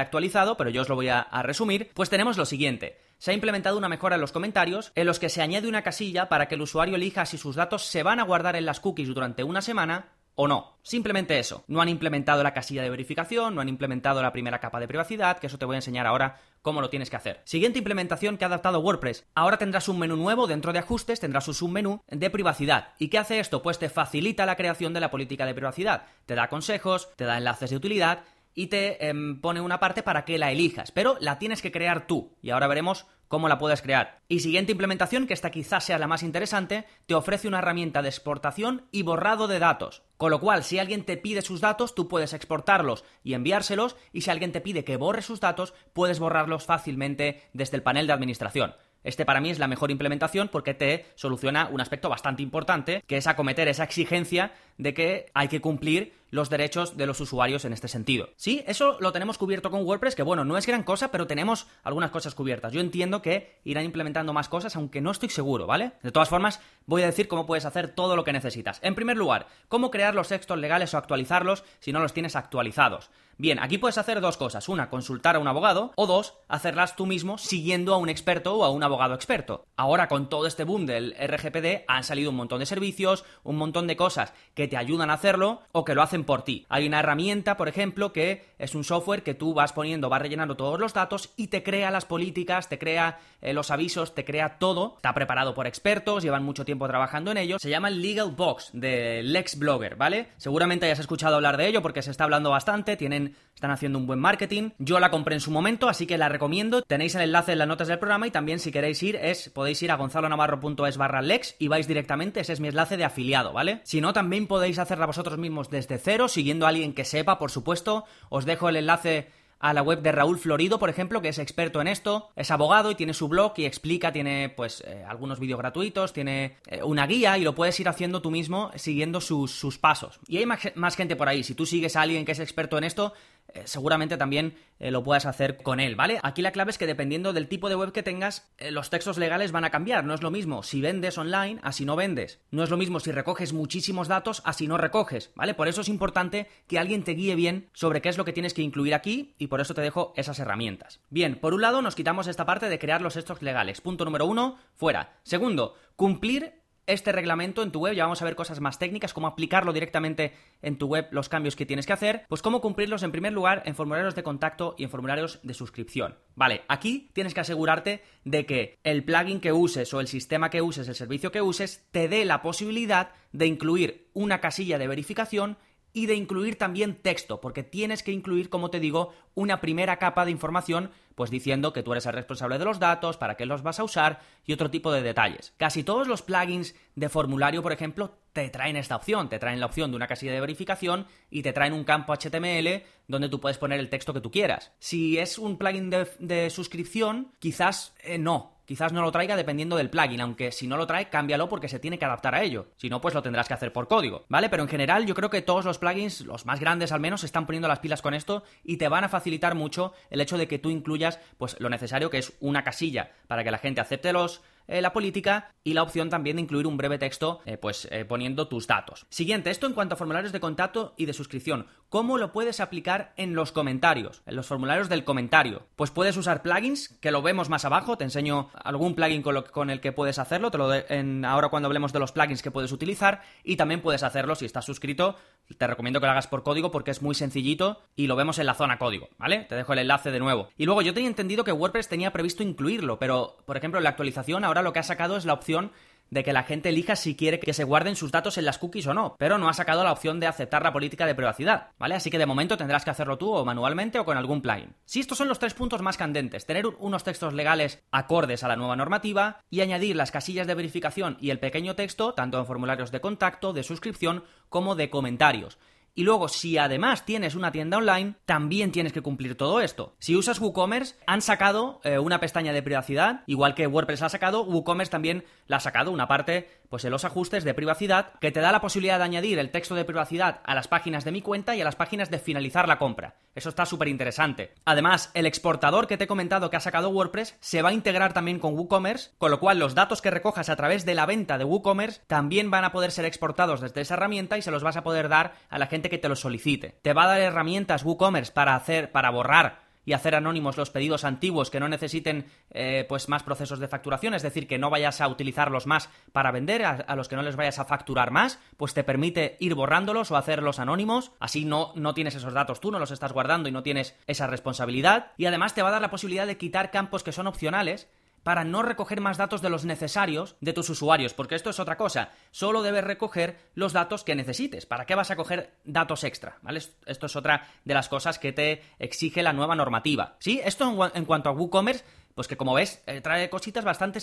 actualizado, 0.00 0.56
pero 0.56 0.70
yo 0.70 0.82
os 0.82 0.88
lo 0.88 0.94
voy 0.94 1.08
a, 1.08 1.20
a 1.20 1.42
resumir, 1.42 1.90
pues 1.94 2.10
tenemos 2.10 2.38
lo 2.38 2.46
siguiente 2.46 2.98
se 3.18 3.30
ha 3.30 3.34
implementado 3.34 3.78
una 3.78 3.88
mejora 3.88 4.16
en 4.16 4.20
los 4.20 4.32
comentarios 4.32 4.90
en 4.96 5.06
los 5.06 5.20
que 5.20 5.28
se 5.28 5.42
añade 5.42 5.68
una 5.68 5.82
casilla 5.82 6.28
para 6.28 6.48
que 6.48 6.56
el 6.56 6.62
usuario 6.62 6.96
elija 6.96 7.24
si 7.24 7.38
sus 7.38 7.54
datos 7.54 7.84
se 7.84 8.02
van 8.02 8.18
a 8.18 8.24
guardar 8.24 8.56
en 8.56 8.66
las 8.66 8.80
cookies 8.80 9.14
durante 9.14 9.44
una 9.44 9.62
semana 9.62 10.08
o 10.34 10.48
no. 10.48 10.78
Simplemente 10.82 11.38
eso. 11.38 11.64
No 11.68 11.80
han 11.80 11.88
implementado 11.88 12.42
la 12.42 12.54
casilla 12.54 12.82
de 12.82 12.90
verificación, 12.90 13.54
no 13.54 13.60
han 13.60 13.68
implementado 13.68 14.22
la 14.22 14.32
primera 14.32 14.58
capa 14.58 14.80
de 14.80 14.88
privacidad, 14.88 15.38
que 15.38 15.46
eso 15.46 15.58
te 15.58 15.64
voy 15.64 15.74
a 15.74 15.78
enseñar 15.78 16.06
ahora 16.06 16.40
cómo 16.60 16.80
lo 16.80 16.90
tienes 16.90 17.10
que 17.10 17.16
hacer. 17.16 17.40
Siguiente 17.44 17.78
implementación 17.78 18.36
que 18.36 18.44
ha 18.44 18.48
adaptado 18.48 18.80
WordPress. 18.80 19.26
Ahora 19.34 19.58
tendrás 19.58 19.88
un 19.88 19.98
menú 19.98 20.16
nuevo 20.16 20.46
dentro 20.46 20.72
de 20.72 20.78
ajustes, 20.80 21.20
tendrás 21.20 21.48
un 21.48 21.54
submenú 21.54 22.00
de 22.08 22.30
privacidad. 22.30 22.88
¿Y 22.98 23.08
qué 23.08 23.18
hace 23.18 23.38
esto? 23.38 23.62
Pues 23.62 23.78
te 23.78 23.88
facilita 23.88 24.46
la 24.46 24.56
creación 24.56 24.92
de 24.92 25.00
la 25.00 25.10
política 25.10 25.46
de 25.46 25.54
privacidad. 25.54 26.06
Te 26.26 26.34
da 26.34 26.48
consejos, 26.48 27.10
te 27.16 27.24
da 27.24 27.38
enlaces 27.38 27.70
de 27.70 27.76
utilidad 27.76 28.24
y 28.54 28.66
te 28.66 29.08
em, 29.08 29.40
pone 29.40 29.60
una 29.60 29.80
parte 29.80 30.02
para 30.02 30.24
que 30.24 30.38
la 30.38 30.50
elijas, 30.50 30.92
pero 30.92 31.16
la 31.20 31.38
tienes 31.38 31.62
que 31.62 31.72
crear 31.72 32.06
tú. 32.06 32.36
Y 32.42 32.50
ahora 32.50 32.66
veremos 32.66 33.06
cómo 33.28 33.48
la 33.48 33.58
puedes 33.58 33.80
crear. 33.80 34.20
Y 34.28 34.40
siguiente 34.40 34.72
implementación, 34.72 35.26
que 35.26 35.32
esta 35.32 35.50
quizás 35.50 35.84
sea 35.84 35.98
la 35.98 36.06
más 36.06 36.22
interesante, 36.22 36.84
te 37.06 37.14
ofrece 37.14 37.48
una 37.48 37.60
herramienta 37.60 38.02
de 38.02 38.10
exportación 38.10 38.86
y 38.92 39.04
borrado 39.04 39.48
de 39.48 39.58
datos. 39.58 40.02
Con 40.18 40.30
lo 40.30 40.38
cual, 40.38 40.64
si 40.64 40.78
alguien 40.78 41.04
te 41.04 41.16
pide 41.16 41.40
sus 41.40 41.62
datos, 41.62 41.94
tú 41.94 42.08
puedes 42.08 42.34
exportarlos 42.34 43.04
y 43.24 43.32
enviárselos, 43.32 43.96
y 44.12 44.20
si 44.20 44.30
alguien 44.30 44.52
te 44.52 44.60
pide 44.60 44.84
que 44.84 44.98
borre 44.98 45.22
sus 45.22 45.40
datos, 45.40 45.72
puedes 45.94 46.18
borrarlos 46.18 46.66
fácilmente 46.66 47.42
desde 47.54 47.78
el 47.78 47.82
panel 47.82 48.06
de 48.06 48.12
administración. 48.12 48.74
Este 49.04 49.24
para 49.24 49.40
mí 49.40 49.50
es 49.50 49.58
la 49.58 49.66
mejor 49.66 49.90
implementación 49.90 50.48
porque 50.48 50.74
te 50.74 51.06
soluciona 51.14 51.68
un 51.68 51.80
aspecto 51.80 52.08
bastante 52.08 52.42
importante, 52.42 53.02
que 53.06 53.16
es 53.16 53.26
acometer 53.26 53.66
esa 53.66 53.84
exigencia 53.84 54.52
de 54.78 54.94
que 54.94 55.26
hay 55.34 55.48
que 55.48 55.60
cumplir 55.60 56.12
los 56.32 56.50
derechos 56.50 56.96
de 56.96 57.06
los 57.06 57.20
usuarios 57.20 57.64
en 57.64 57.74
este 57.74 57.88
sentido. 57.88 58.30
Sí, 58.36 58.64
eso 58.66 58.96
lo 59.00 59.12
tenemos 59.12 59.38
cubierto 59.38 59.70
con 59.70 59.84
WordPress, 59.84 60.16
que 60.16 60.22
bueno, 60.22 60.44
no 60.44 60.56
es 60.56 60.66
gran 60.66 60.82
cosa, 60.82 61.12
pero 61.12 61.26
tenemos 61.26 61.66
algunas 61.84 62.10
cosas 62.10 62.34
cubiertas. 62.34 62.72
Yo 62.72 62.80
entiendo 62.80 63.20
que 63.22 63.60
irán 63.64 63.84
implementando 63.84 64.32
más 64.32 64.48
cosas, 64.48 64.74
aunque 64.74 65.02
no 65.02 65.10
estoy 65.10 65.28
seguro, 65.28 65.66
¿vale? 65.66 65.92
De 66.02 66.10
todas 66.10 66.30
formas, 66.30 66.60
voy 66.86 67.02
a 67.02 67.06
decir 67.06 67.28
cómo 67.28 67.46
puedes 67.46 67.66
hacer 67.66 67.94
todo 67.94 68.16
lo 68.16 68.24
que 68.24 68.32
necesitas. 68.32 68.80
En 68.82 68.94
primer 68.94 69.18
lugar, 69.18 69.46
cómo 69.68 69.90
crear 69.90 70.14
los 70.14 70.28
textos 70.28 70.58
legales 70.58 70.94
o 70.94 70.98
actualizarlos 70.98 71.64
si 71.80 71.92
no 71.92 72.00
los 72.00 72.14
tienes 72.14 72.34
actualizados. 72.34 73.10
Bien, 73.38 73.58
aquí 73.58 73.78
puedes 73.78 73.98
hacer 73.98 74.20
dos 74.20 74.36
cosas. 74.36 74.68
Una, 74.68 74.88
consultar 74.88 75.36
a 75.36 75.38
un 75.38 75.48
abogado, 75.48 75.92
o 75.96 76.06
dos, 76.06 76.34
hacerlas 76.48 76.96
tú 76.96 77.06
mismo 77.06 77.38
siguiendo 77.38 77.94
a 77.94 77.96
un 77.96 78.08
experto 78.08 78.54
o 78.54 78.64
a 78.64 78.70
un 78.70 78.82
abogado 78.82 79.14
experto. 79.14 79.64
Ahora, 79.74 80.06
con 80.06 80.28
todo 80.28 80.46
este 80.46 80.64
boom 80.64 80.86
del 80.86 81.14
RGPD, 81.18 81.84
han 81.88 82.04
salido 82.04 82.30
un 82.30 82.36
montón 82.36 82.60
de 82.60 82.66
servicios, 82.66 83.24
un 83.42 83.56
montón 83.56 83.86
de 83.86 83.96
cosas 83.96 84.32
que 84.54 84.68
te 84.68 84.76
ayudan 84.76 85.10
a 85.10 85.14
hacerlo 85.14 85.62
o 85.72 85.84
que 85.84 85.94
lo 85.94 86.02
hacen 86.02 86.21
por 86.24 86.42
ti. 86.42 86.66
Hay 86.68 86.86
una 86.86 87.00
herramienta, 87.00 87.56
por 87.56 87.68
ejemplo, 87.68 88.12
que 88.12 88.44
es 88.58 88.74
un 88.74 88.84
software 88.84 89.22
que 89.22 89.34
tú 89.34 89.54
vas 89.54 89.72
poniendo, 89.72 90.08
vas 90.08 90.22
rellenando 90.22 90.56
todos 90.56 90.78
los 90.78 90.94
datos 90.94 91.32
y 91.36 91.48
te 91.48 91.62
crea 91.62 91.90
las 91.90 92.04
políticas, 92.04 92.68
te 92.68 92.78
crea 92.78 93.18
eh, 93.40 93.52
los 93.52 93.70
avisos, 93.70 94.14
te 94.14 94.24
crea 94.24 94.58
todo. 94.58 94.94
Está 94.96 95.14
preparado 95.14 95.54
por 95.54 95.66
expertos, 95.66 96.22
llevan 96.22 96.44
mucho 96.44 96.64
tiempo 96.64 96.86
trabajando 96.86 97.30
en 97.30 97.38
ello. 97.38 97.58
Se 97.58 97.70
llama 97.70 97.90
Legal 97.90 98.30
Box 98.30 98.70
de 98.72 99.22
Lex 99.22 99.58
Blogger, 99.58 99.96
¿vale? 99.96 100.28
Seguramente 100.36 100.86
hayas 100.86 101.00
escuchado 101.00 101.36
hablar 101.36 101.56
de 101.56 101.68
ello 101.68 101.82
porque 101.82 102.02
se 102.02 102.10
está 102.10 102.24
hablando 102.24 102.50
bastante, 102.50 102.96
tienen, 102.96 103.36
están 103.54 103.70
haciendo 103.70 103.98
un 103.98 104.06
buen 104.06 104.20
marketing. 104.20 104.70
Yo 104.78 105.00
la 105.00 105.10
compré 105.10 105.34
en 105.34 105.40
su 105.40 105.50
momento, 105.50 105.88
así 105.88 106.06
que 106.06 106.18
la 106.18 106.28
recomiendo. 106.28 106.82
Tenéis 106.82 107.14
el 107.14 107.22
enlace 107.22 107.52
en 107.52 107.58
las 107.58 107.68
notas 107.68 107.88
del 107.88 107.98
programa 107.98 108.26
y 108.26 108.30
también 108.30 108.58
si 108.58 108.70
queréis 108.70 109.02
ir 109.02 109.16
es 109.16 109.50
podéis 109.50 109.82
ir 109.82 109.90
a 109.90 109.96
gonzalonavarro.es 109.96 110.96
barra 110.96 111.22
Lex 111.22 111.56
y 111.58 111.68
vais 111.68 111.86
directamente, 111.86 112.40
ese 112.40 112.52
es 112.52 112.60
mi 112.60 112.68
enlace 112.68 112.96
de 112.96 113.04
afiliado, 113.04 113.52
¿vale? 113.52 113.80
Si 113.84 114.00
no, 114.00 114.12
también 114.12 114.46
podéis 114.46 114.78
hacerla 114.78 115.06
vosotros 115.06 115.38
mismos 115.38 115.70
desde 115.70 115.98
cero, 115.98 116.11
siguiendo 116.28 116.66
a 116.66 116.70
alguien 116.70 116.94
que 116.94 117.04
sepa, 117.04 117.38
por 117.38 117.50
supuesto. 117.50 118.04
Os 118.28 118.44
dejo 118.44 118.68
el 118.68 118.76
enlace 118.76 119.30
a 119.62 119.72
la 119.72 119.82
web 119.82 120.02
de 120.02 120.10
Raúl 120.10 120.38
Florido, 120.38 120.80
por 120.80 120.90
ejemplo, 120.90 121.22
que 121.22 121.28
es 121.28 121.38
experto 121.38 121.80
en 121.80 121.86
esto, 121.86 122.30
es 122.34 122.50
abogado 122.50 122.90
y 122.90 122.96
tiene 122.96 123.14
su 123.14 123.28
blog 123.28 123.52
y 123.56 123.64
explica, 123.64 124.12
tiene 124.12 124.48
pues 124.48 124.82
eh, 124.84 125.04
algunos 125.08 125.38
vídeos 125.38 125.60
gratuitos, 125.60 126.12
tiene 126.12 126.56
eh, 126.66 126.82
una 126.82 127.06
guía 127.06 127.38
y 127.38 127.44
lo 127.44 127.54
puedes 127.54 127.78
ir 127.78 127.88
haciendo 127.88 128.20
tú 128.20 128.32
mismo 128.32 128.72
siguiendo 128.74 129.20
sus, 129.20 129.52
sus 129.52 129.78
pasos. 129.78 130.18
Y 130.26 130.38
hay 130.38 130.46
más, 130.46 130.96
gente 130.96 131.14
por 131.14 131.28
ahí, 131.28 131.44
si 131.44 131.54
tú 131.54 131.64
sigues 131.64 131.94
a 131.94 132.02
alguien 132.02 132.24
que 132.24 132.32
es 132.32 132.40
experto 132.40 132.76
en 132.76 132.82
esto, 132.82 133.12
eh, 133.54 133.62
seguramente 133.64 134.16
también 134.16 134.54
lo 134.80 135.04
puedes 135.04 135.26
hacer 135.26 135.58
con 135.58 135.78
él, 135.78 135.94
¿vale? 135.94 136.18
Aquí 136.24 136.42
la 136.42 136.50
clave 136.50 136.72
es 136.72 136.78
que 136.78 136.88
dependiendo 136.88 137.32
del 137.32 137.46
tipo 137.46 137.68
de 137.68 137.76
web 137.76 137.92
que 137.92 138.02
tengas, 138.02 138.50
los 138.70 138.90
textos 138.90 139.16
legales 139.16 139.52
van 139.52 139.62
a 139.64 139.70
cambiar. 139.70 140.04
No 140.04 140.12
es 140.12 140.22
lo 140.22 140.32
mismo 140.32 140.64
si 140.64 140.80
vendes 140.80 141.16
online 141.18 141.60
a 141.62 141.70
si 141.70 141.84
no 141.84 141.94
vendes. 141.94 142.40
No 142.50 142.64
es 142.64 142.70
lo 142.70 142.76
mismo 142.76 142.98
si 142.98 143.12
recoges 143.12 143.52
muchísimos 143.52 144.08
datos 144.08 144.42
a 144.44 144.52
si 144.52 144.66
no 144.66 144.78
recoges, 144.78 145.30
¿vale? 145.36 145.54
Por 145.54 145.68
eso 145.68 145.82
es 145.82 145.88
importante 145.88 146.48
que 146.66 146.80
alguien 146.80 147.04
te 147.04 147.12
guíe 147.12 147.36
bien 147.36 147.70
sobre 147.72 148.02
qué 148.02 148.08
es 148.08 148.18
lo 148.18 148.24
que 148.24 148.32
tienes 148.32 148.54
que 148.54 148.62
incluir 148.62 148.94
aquí 148.94 149.36
y 149.38 149.46
por 149.46 149.60
eso 149.60 149.72
te 149.74 149.82
dejo 149.82 150.12
esas 150.16 150.40
herramientas. 150.40 151.00
Bien, 151.10 151.36
por 151.36 151.54
un 151.54 151.60
lado 151.60 151.80
nos 151.80 151.94
quitamos 151.94 152.26
esta 152.26 152.46
parte 152.46 152.68
de 152.68 152.78
crear 152.78 153.02
los 153.02 153.14
textos 153.14 153.42
legales. 153.42 153.80
Punto 153.80 154.04
número 154.04 154.26
uno, 154.26 154.58
fuera. 154.74 155.20
Segundo, 155.22 155.76
cumplir 155.96 156.61
este 156.86 157.12
reglamento 157.12 157.62
en 157.62 157.70
tu 157.70 157.80
web, 157.80 157.94
ya 157.94 158.04
vamos 158.04 158.22
a 158.22 158.24
ver 158.24 158.34
cosas 158.34 158.60
más 158.60 158.78
técnicas, 158.78 159.14
cómo 159.14 159.26
aplicarlo 159.26 159.72
directamente 159.72 160.32
en 160.62 160.78
tu 160.78 160.86
web, 160.86 161.08
los 161.10 161.28
cambios 161.28 161.56
que 161.56 161.66
tienes 161.66 161.86
que 161.86 161.92
hacer, 161.92 162.24
pues 162.28 162.42
cómo 162.42 162.60
cumplirlos 162.60 163.02
en 163.02 163.12
primer 163.12 163.32
lugar 163.32 163.62
en 163.66 163.74
formularios 163.74 164.14
de 164.14 164.22
contacto 164.22 164.74
y 164.78 164.84
en 164.84 164.90
formularios 164.90 165.40
de 165.42 165.54
suscripción. 165.54 166.16
Vale, 166.34 166.62
aquí 166.68 167.10
tienes 167.12 167.34
que 167.34 167.40
asegurarte 167.40 168.02
de 168.24 168.46
que 168.46 168.78
el 168.84 169.04
plugin 169.04 169.40
que 169.40 169.52
uses 169.52 169.92
o 169.94 170.00
el 170.00 170.08
sistema 170.08 170.50
que 170.50 170.62
uses, 170.62 170.88
el 170.88 170.94
servicio 170.94 171.32
que 171.32 171.42
uses, 171.42 171.86
te 171.92 172.08
dé 172.08 172.24
la 172.24 172.42
posibilidad 172.42 173.12
de 173.32 173.46
incluir 173.46 174.08
una 174.12 174.40
casilla 174.40 174.78
de 174.78 174.88
verificación 174.88 175.56
y 175.92 176.06
de 176.06 176.14
incluir 176.14 176.56
también 176.56 176.96
texto, 176.96 177.40
porque 177.40 177.62
tienes 177.62 178.02
que 178.02 178.12
incluir, 178.12 178.48
como 178.48 178.70
te 178.70 178.80
digo, 178.80 179.12
una 179.34 179.60
primera 179.60 179.98
capa 179.98 180.24
de 180.24 180.30
información, 180.30 180.90
pues 181.14 181.30
diciendo 181.30 181.72
que 181.72 181.82
tú 181.82 181.92
eres 181.92 182.06
el 182.06 182.14
responsable 182.14 182.58
de 182.58 182.64
los 182.64 182.78
datos, 182.78 183.16
para 183.16 183.36
qué 183.36 183.44
los 183.44 183.62
vas 183.62 183.78
a 183.78 183.84
usar 183.84 184.20
y 184.46 184.52
otro 184.52 184.70
tipo 184.70 184.90
de 184.92 185.02
detalles. 185.02 185.52
Casi 185.58 185.84
todos 185.84 186.08
los 186.08 186.22
plugins 186.22 186.74
de 186.94 187.08
formulario, 187.08 187.62
por 187.62 187.72
ejemplo, 187.72 188.16
te 188.32 188.48
traen 188.48 188.76
esta 188.76 188.96
opción, 188.96 189.28
te 189.28 189.38
traen 189.38 189.60
la 189.60 189.66
opción 189.66 189.90
de 189.90 189.96
una 189.96 190.06
casilla 190.06 190.32
de 190.32 190.40
verificación 190.40 191.06
y 191.30 191.42
te 191.42 191.52
traen 191.52 191.74
un 191.74 191.84
campo 191.84 192.14
HTML 192.14 192.82
donde 193.06 193.28
tú 193.28 193.40
puedes 193.40 193.58
poner 193.58 193.78
el 193.78 193.90
texto 193.90 194.14
que 194.14 194.20
tú 194.20 194.30
quieras. 194.30 194.72
Si 194.78 195.18
es 195.18 195.38
un 195.38 195.58
plugin 195.58 195.90
de, 195.90 196.50
suscripción, 196.50 197.32
quizás 197.38 197.94
eh, 198.02 198.16
no, 198.16 198.51
quizás 198.64 198.92
no 198.92 199.02
lo 199.02 199.12
traiga 199.12 199.36
dependiendo 199.36 199.76
del 199.76 199.90
plugin, 199.90 200.20
aunque 200.20 200.52
si 200.52 200.66
no 200.66 200.76
lo 200.76 200.86
trae, 200.86 201.08
cámbialo 201.08 201.48
porque 201.48 201.68
se 201.68 201.78
tiene 201.78 201.98
que 201.98 202.04
adaptar 202.04 202.34
a 202.34 202.42
ello. 202.42 202.68
Si 202.76 202.88
no, 202.88 203.00
pues 203.00 203.14
lo 203.14 203.22
tendrás 203.22 203.48
que 203.48 203.54
hacer 203.54 203.72
por 203.72 203.88
código, 203.88 204.24
¿vale? 204.28 204.48
Pero 204.48 204.62
en 204.62 204.68
general 204.68 205.06
yo 205.06 205.14
creo 205.14 205.30
que 205.30 205.42
todos 205.42 205.64
los 205.64 205.78
plugins, 205.78 206.22
los 206.22 206.46
más 206.46 206.60
grandes 206.60 206.92
al 206.92 207.00
menos, 207.00 207.20
se 207.20 207.26
están 207.26 207.46
poniendo 207.46 207.68
las 207.68 207.80
pilas 207.80 208.02
con 208.02 208.14
esto 208.14 208.44
y 208.64 208.76
te 208.76 208.88
van 208.88 209.04
a 209.04 209.08
facilitar 209.08 209.54
mucho 209.54 209.92
el 210.10 210.20
hecho 210.20 210.38
de 210.38 210.48
que 210.48 210.58
tú 210.58 210.70
incluyas 210.70 211.18
pues 211.38 211.56
lo 211.60 211.68
necesario 211.68 212.10
que 212.10 212.18
es 212.18 212.34
una 212.40 212.64
casilla 212.64 213.12
para 213.26 213.44
que 213.44 213.50
la 213.50 213.58
gente 213.58 213.80
acepte 213.80 214.12
los 214.12 214.42
eh, 214.66 214.82
la 214.82 214.92
política 214.92 215.52
y 215.64 215.74
la 215.74 215.82
opción 215.82 216.10
también 216.10 216.36
de 216.36 216.42
incluir 216.42 216.66
un 216.66 216.76
breve 216.76 216.98
texto 216.98 217.40
eh, 217.44 217.56
pues 217.56 217.88
eh, 217.90 218.04
poniendo 218.04 218.48
tus 218.48 218.66
datos. 218.66 219.06
Siguiente, 219.08 219.50
esto 219.50 219.66
en 219.66 219.74
cuanto 219.74 219.94
a 219.94 219.98
formularios 219.98 220.32
de 220.32 220.40
contacto 220.40 220.94
y 220.96 221.06
de 221.06 221.12
suscripción. 221.12 221.66
¿Cómo 221.88 222.18
lo 222.18 222.32
puedes 222.32 222.60
aplicar 222.60 223.12
en 223.16 223.34
los 223.34 223.52
comentarios? 223.52 224.22
En 224.26 224.36
los 224.36 224.46
formularios 224.46 224.88
del 224.88 225.04
comentario. 225.04 225.66
Pues 225.76 225.90
puedes 225.90 226.16
usar 226.16 226.42
plugins, 226.42 226.88
que 227.00 227.10
lo 227.10 227.22
vemos 227.22 227.48
más 227.48 227.64
abajo, 227.64 227.96
te 227.96 228.04
enseño 228.04 228.50
algún 228.54 228.94
plugin 228.94 229.22
con, 229.22 229.42
con 229.50 229.70
el 229.70 229.80
que 229.80 229.92
puedes 229.92 230.18
hacerlo, 230.18 230.50
te 230.50 230.58
lo 230.58 230.68
de, 230.68 231.22
ahora 231.26 231.48
cuando 231.48 231.66
hablemos 231.66 231.92
de 231.92 231.98
los 231.98 232.12
plugins 232.12 232.42
que 232.42 232.50
puedes 232.50 232.72
utilizar 232.72 233.22
y 233.44 233.56
también 233.56 233.82
puedes 233.82 234.02
hacerlo 234.02 234.34
si 234.34 234.46
estás 234.46 234.64
suscrito, 234.64 235.16
te 235.54 235.66
recomiendo 235.66 236.00
que 236.00 236.06
lo 236.06 236.12
hagas 236.12 236.26
por 236.26 236.42
código 236.42 236.70
porque 236.70 236.90
es 236.90 237.02
muy 237.02 237.14
sencillito 237.14 237.80
y 237.96 238.06
lo 238.06 238.16
vemos 238.16 238.38
en 238.38 238.46
la 238.46 238.54
zona 238.54 238.78
código, 238.78 239.08
¿vale? 239.18 239.46
Te 239.48 239.54
dejo 239.54 239.72
el 239.72 239.80
enlace 239.80 240.10
de 240.10 240.20
nuevo. 240.20 240.48
Y 240.56 240.66
luego 240.66 240.82
yo 240.82 240.94
tenía 240.94 241.08
entendido 241.08 241.44
que 241.44 241.52
WordPress 241.52 241.88
tenía 241.88 242.12
previsto 242.12 242.42
incluirlo, 242.42 242.98
pero 242.98 243.36
por 243.46 243.56
ejemplo 243.56 243.78
en 243.78 243.84
la 243.84 243.90
actualización 243.90 244.44
ahora 244.44 244.62
lo 244.62 244.72
que 244.72 244.78
ha 244.78 244.84
sacado 244.84 245.16
es 245.16 245.24
la 245.24 245.34
opción 245.34 245.72
de 246.12 246.22
que 246.22 246.34
la 246.34 246.42
gente 246.42 246.68
elija 246.68 246.94
si 246.94 247.16
quiere 247.16 247.40
que 247.40 247.54
se 247.54 247.64
guarden 247.64 247.96
sus 247.96 248.12
datos 248.12 248.36
en 248.36 248.44
las 248.44 248.58
cookies 248.58 248.86
o 248.86 248.92
no, 248.92 249.16
pero 249.18 249.38
no 249.38 249.48
ha 249.48 249.54
sacado 249.54 249.82
la 249.82 249.92
opción 249.92 250.20
de 250.20 250.26
aceptar 250.26 250.62
la 250.62 250.72
política 250.72 251.06
de 251.06 251.14
privacidad, 251.14 251.70
¿vale? 251.78 251.94
Así 251.94 252.10
que 252.10 252.18
de 252.18 252.26
momento 252.26 252.58
tendrás 252.58 252.84
que 252.84 252.90
hacerlo 252.90 253.16
tú 253.16 253.32
o 253.32 253.46
manualmente 253.46 253.98
o 253.98 254.04
con 254.04 254.18
algún 254.18 254.42
plugin. 254.42 254.74
Si 254.84 255.00
estos 255.00 255.16
son 255.16 255.28
los 255.28 255.38
tres 255.38 255.54
puntos 255.54 255.80
más 255.80 255.96
candentes, 255.96 256.44
tener 256.44 256.66
unos 256.66 257.02
textos 257.02 257.32
legales 257.32 257.82
acordes 257.90 258.44
a 258.44 258.48
la 258.48 258.56
nueva 258.56 258.76
normativa 258.76 259.40
y 259.48 259.62
añadir 259.62 259.96
las 259.96 260.10
casillas 260.10 260.46
de 260.46 260.54
verificación 260.54 261.16
y 261.18 261.30
el 261.30 261.38
pequeño 261.38 261.76
texto, 261.76 262.12
tanto 262.12 262.38
en 262.38 262.44
formularios 262.44 262.92
de 262.92 263.00
contacto, 263.00 263.54
de 263.54 263.62
suscripción, 263.62 264.24
como 264.50 264.74
de 264.74 264.90
comentarios. 264.90 265.56
Y 265.94 266.04
luego, 266.04 266.28
si 266.28 266.56
además 266.56 267.04
tienes 267.04 267.34
una 267.34 267.52
tienda 267.52 267.76
online, 267.76 268.14
también 268.24 268.72
tienes 268.72 268.94
que 268.94 269.02
cumplir 269.02 269.36
todo 269.36 269.60
esto. 269.60 269.94
Si 269.98 270.16
usas 270.16 270.40
WooCommerce, 270.40 270.96
han 271.06 271.20
sacado 271.20 271.80
eh, 271.84 271.98
una 271.98 272.18
pestaña 272.18 272.54
de 272.54 272.62
privacidad, 272.62 273.24
igual 273.26 273.54
que 273.54 273.66
WordPress 273.66 274.02
ha 274.02 274.08
sacado, 274.08 274.44
WooCommerce 274.44 274.90
también 274.90 275.24
la 275.46 275.58
ha 275.58 275.60
sacado 275.60 275.90
una 275.90 276.08
parte, 276.08 276.61
pues 276.72 276.86
en 276.86 276.90
los 276.90 277.04
ajustes 277.04 277.44
de 277.44 277.52
privacidad, 277.52 278.14
que 278.18 278.32
te 278.32 278.40
da 278.40 278.50
la 278.50 278.62
posibilidad 278.62 278.96
de 278.96 279.04
añadir 279.04 279.38
el 279.38 279.50
texto 279.50 279.74
de 279.74 279.84
privacidad 279.84 280.40
a 280.42 280.54
las 280.54 280.68
páginas 280.68 281.04
de 281.04 281.12
mi 281.12 281.20
cuenta 281.20 281.54
y 281.54 281.60
a 281.60 281.64
las 281.64 281.76
páginas 281.76 282.10
de 282.10 282.18
finalizar 282.18 282.66
la 282.66 282.78
compra. 282.78 283.16
Eso 283.34 283.50
está 283.50 283.66
súper 283.66 283.88
interesante. 283.88 284.54
Además, 284.64 285.10
el 285.12 285.26
exportador 285.26 285.86
que 285.86 285.98
te 285.98 286.04
he 286.04 286.06
comentado 286.06 286.48
que 286.48 286.56
ha 286.56 286.60
sacado 286.60 286.88
WordPress 286.88 287.36
se 287.40 287.60
va 287.60 287.68
a 287.68 287.74
integrar 287.74 288.14
también 288.14 288.38
con 288.38 288.54
WooCommerce, 288.54 289.10
con 289.18 289.30
lo 289.30 289.38
cual 289.38 289.58
los 289.58 289.74
datos 289.74 290.00
que 290.00 290.10
recojas 290.10 290.48
a 290.48 290.56
través 290.56 290.86
de 290.86 290.94
la 290.94 291.04
venta 291.04 291.36
de 291.36 291.44
WooCommerce 291.44 292.00
también 292.06 292.50
van 292.50 292.64
a 292.64 292.72
poder 292.72 292.90
ser 292.90 293.04
exportados 293.04 293.60
desde 293.60 293.82
esa 293.82 293.92
herramienta 293.92 294.38
y 294.38 294.42
se 294.42 294.50
los 294.50 294.62
vas 294.62 294.78
a 294.78 294.82
poder 294.82 295.10
dar 295.10 295.34
a 295.50 295.58
la 295.58 295.66
gente 295.66 295.90
que 295.90 295.98
te 295.98 296.08
lo 296.08 296.16
solicite. 296.16 296.78
Te 296.80 296.94
va 296.94 297.04
a 297.04 297.08
dar 297.08 297.20
herramientas 297.20 297.84
WooCommerce 297.84 298.32
para 298.32 298.54
hacer, 298.54 298.92
para 298.92 299.10
borrar 299.10 299.71
y 299.84 299.92
hacer 299.92 300.14
anónimos 300.14 300.56
los 300.56 300.70
pedidos 300.70 301.04
antiguos 301.04 301.50
que 301.50 301.60
no 301.60 301.68
necesiten 301.68 302.26
eh, 302.50 302.86
pues 302.88 303.08
más 303.08 303.22
procesos 303.22 303.58
de 303.58 303.68
facturación, 303.68 304.14
es 304.14 304.22
decir, 304.22 304.46
que 304.46 304.58
no 304.58 304.70
vayas 304.70 305.00
a 305.00 305.08
utilizarlos 305.08 305.66
más 305.66 305.88
para 306.12 306.30
vender, 306.30 306.64
a, 306.64 306.70
a, 306.70 306.96
los 306.96 307.08
que 307.08 307.16
no 307.16 307.22
les 307.22 307.36
vayas 307.36 307.58
a 307.58 307.64
facturar 307.64 308.10
más, 308.10 308.38
pues 308.56 308.74
te 308.74 308.84
permite 308.84 309.36
ir 309.40 309.54
borrándolos 309.54 310.10
o 310.10 310.16
hacerlos 310.16 310.58
anónimos, 310.58 311.12
así 311.20 311.44
no, 311.44 311.72
no 311.74 311.94
tienes 311.94 312.14
esos 312.14 312.34
datos 312.34 312.60
tú, 312.60 312.70
no 312.70 312.78
los 312.78 312.90
estás 312.90 313.12
guardando 313.12 313.48
y 313.48 313.52
no 313.52 313.62
tienes 313.62 313.96
esa 314.06 314.26
responsabilidad, 314.26 315.12
y 315.16 315.26
además 315.26 315.54
te 315.54 315.62
va 315.62 315.68
a 315.68 315.72
dar 315.72 315.82
la 315.82 315.90
posibilidad 315.90 316.26
de 316.26 316.38
quitar 316.38 316.70
campos 316.70 317.02
que 317.02 317.12
son 317.12 317.26
opcionales 317.26 317.88
para 318.22 318.44
no 318.44 318.62
recoger 318.62 319.00
más 319.00 319.18
datos 319.18 319.42
de 319.42 319.50
los 319.50 319.64
necesarios 319.64 320.36
de 320.40 320.52
tus 320.52 320.70
usuarios, 320.70 321.14
porque 321.14 321.34
esto 321.34 321.50
es 321.50 321.60
otra 321.60 321.76
cosa. 321.76 322.10
Solo 322.30 322.62
debes 322.62 322.84
recoger 322.84 323.38
los 323.54 323.72
datos 323.72 324.04
que 324.04 324.14
necesites. 324.14 324.66
¿Para 324.66 324.86
qué 324.86 324.94
vas 324.94 325.10
a 325.10 325.16
coger 325.16 325.54
datos 325.64 326.04
extra? 326.04 326.38
¿Vale? 326.42 326.60
Esto 326.86 327.06
es 327.06 327.16
otra 327.16 327.48
de 327.64 327.74
las 327.74 327.88
cosas 327.88 328.18
que 328.18 328.32
te 328.32 328.62
exige 328.78 329.22
la 329.22 329.32
nueva 329.32 329.56
normativa. 329.56 330.16
¿Sí? 330.20 330.40
Esto 330.44 330.90
en, 330.94 331.04
cuanto 331.04 331.28
a 331.28 331.32
WooCommerce 331.32 331.84
pues 332.14 332.28
que 332.28 332.36
como 332.36 332.52
ves, 332.52 332.82
eh, 332.86 333.00
trae 333.00 333.30
cositas 333.30 333.64
bastante, 333.64 333.98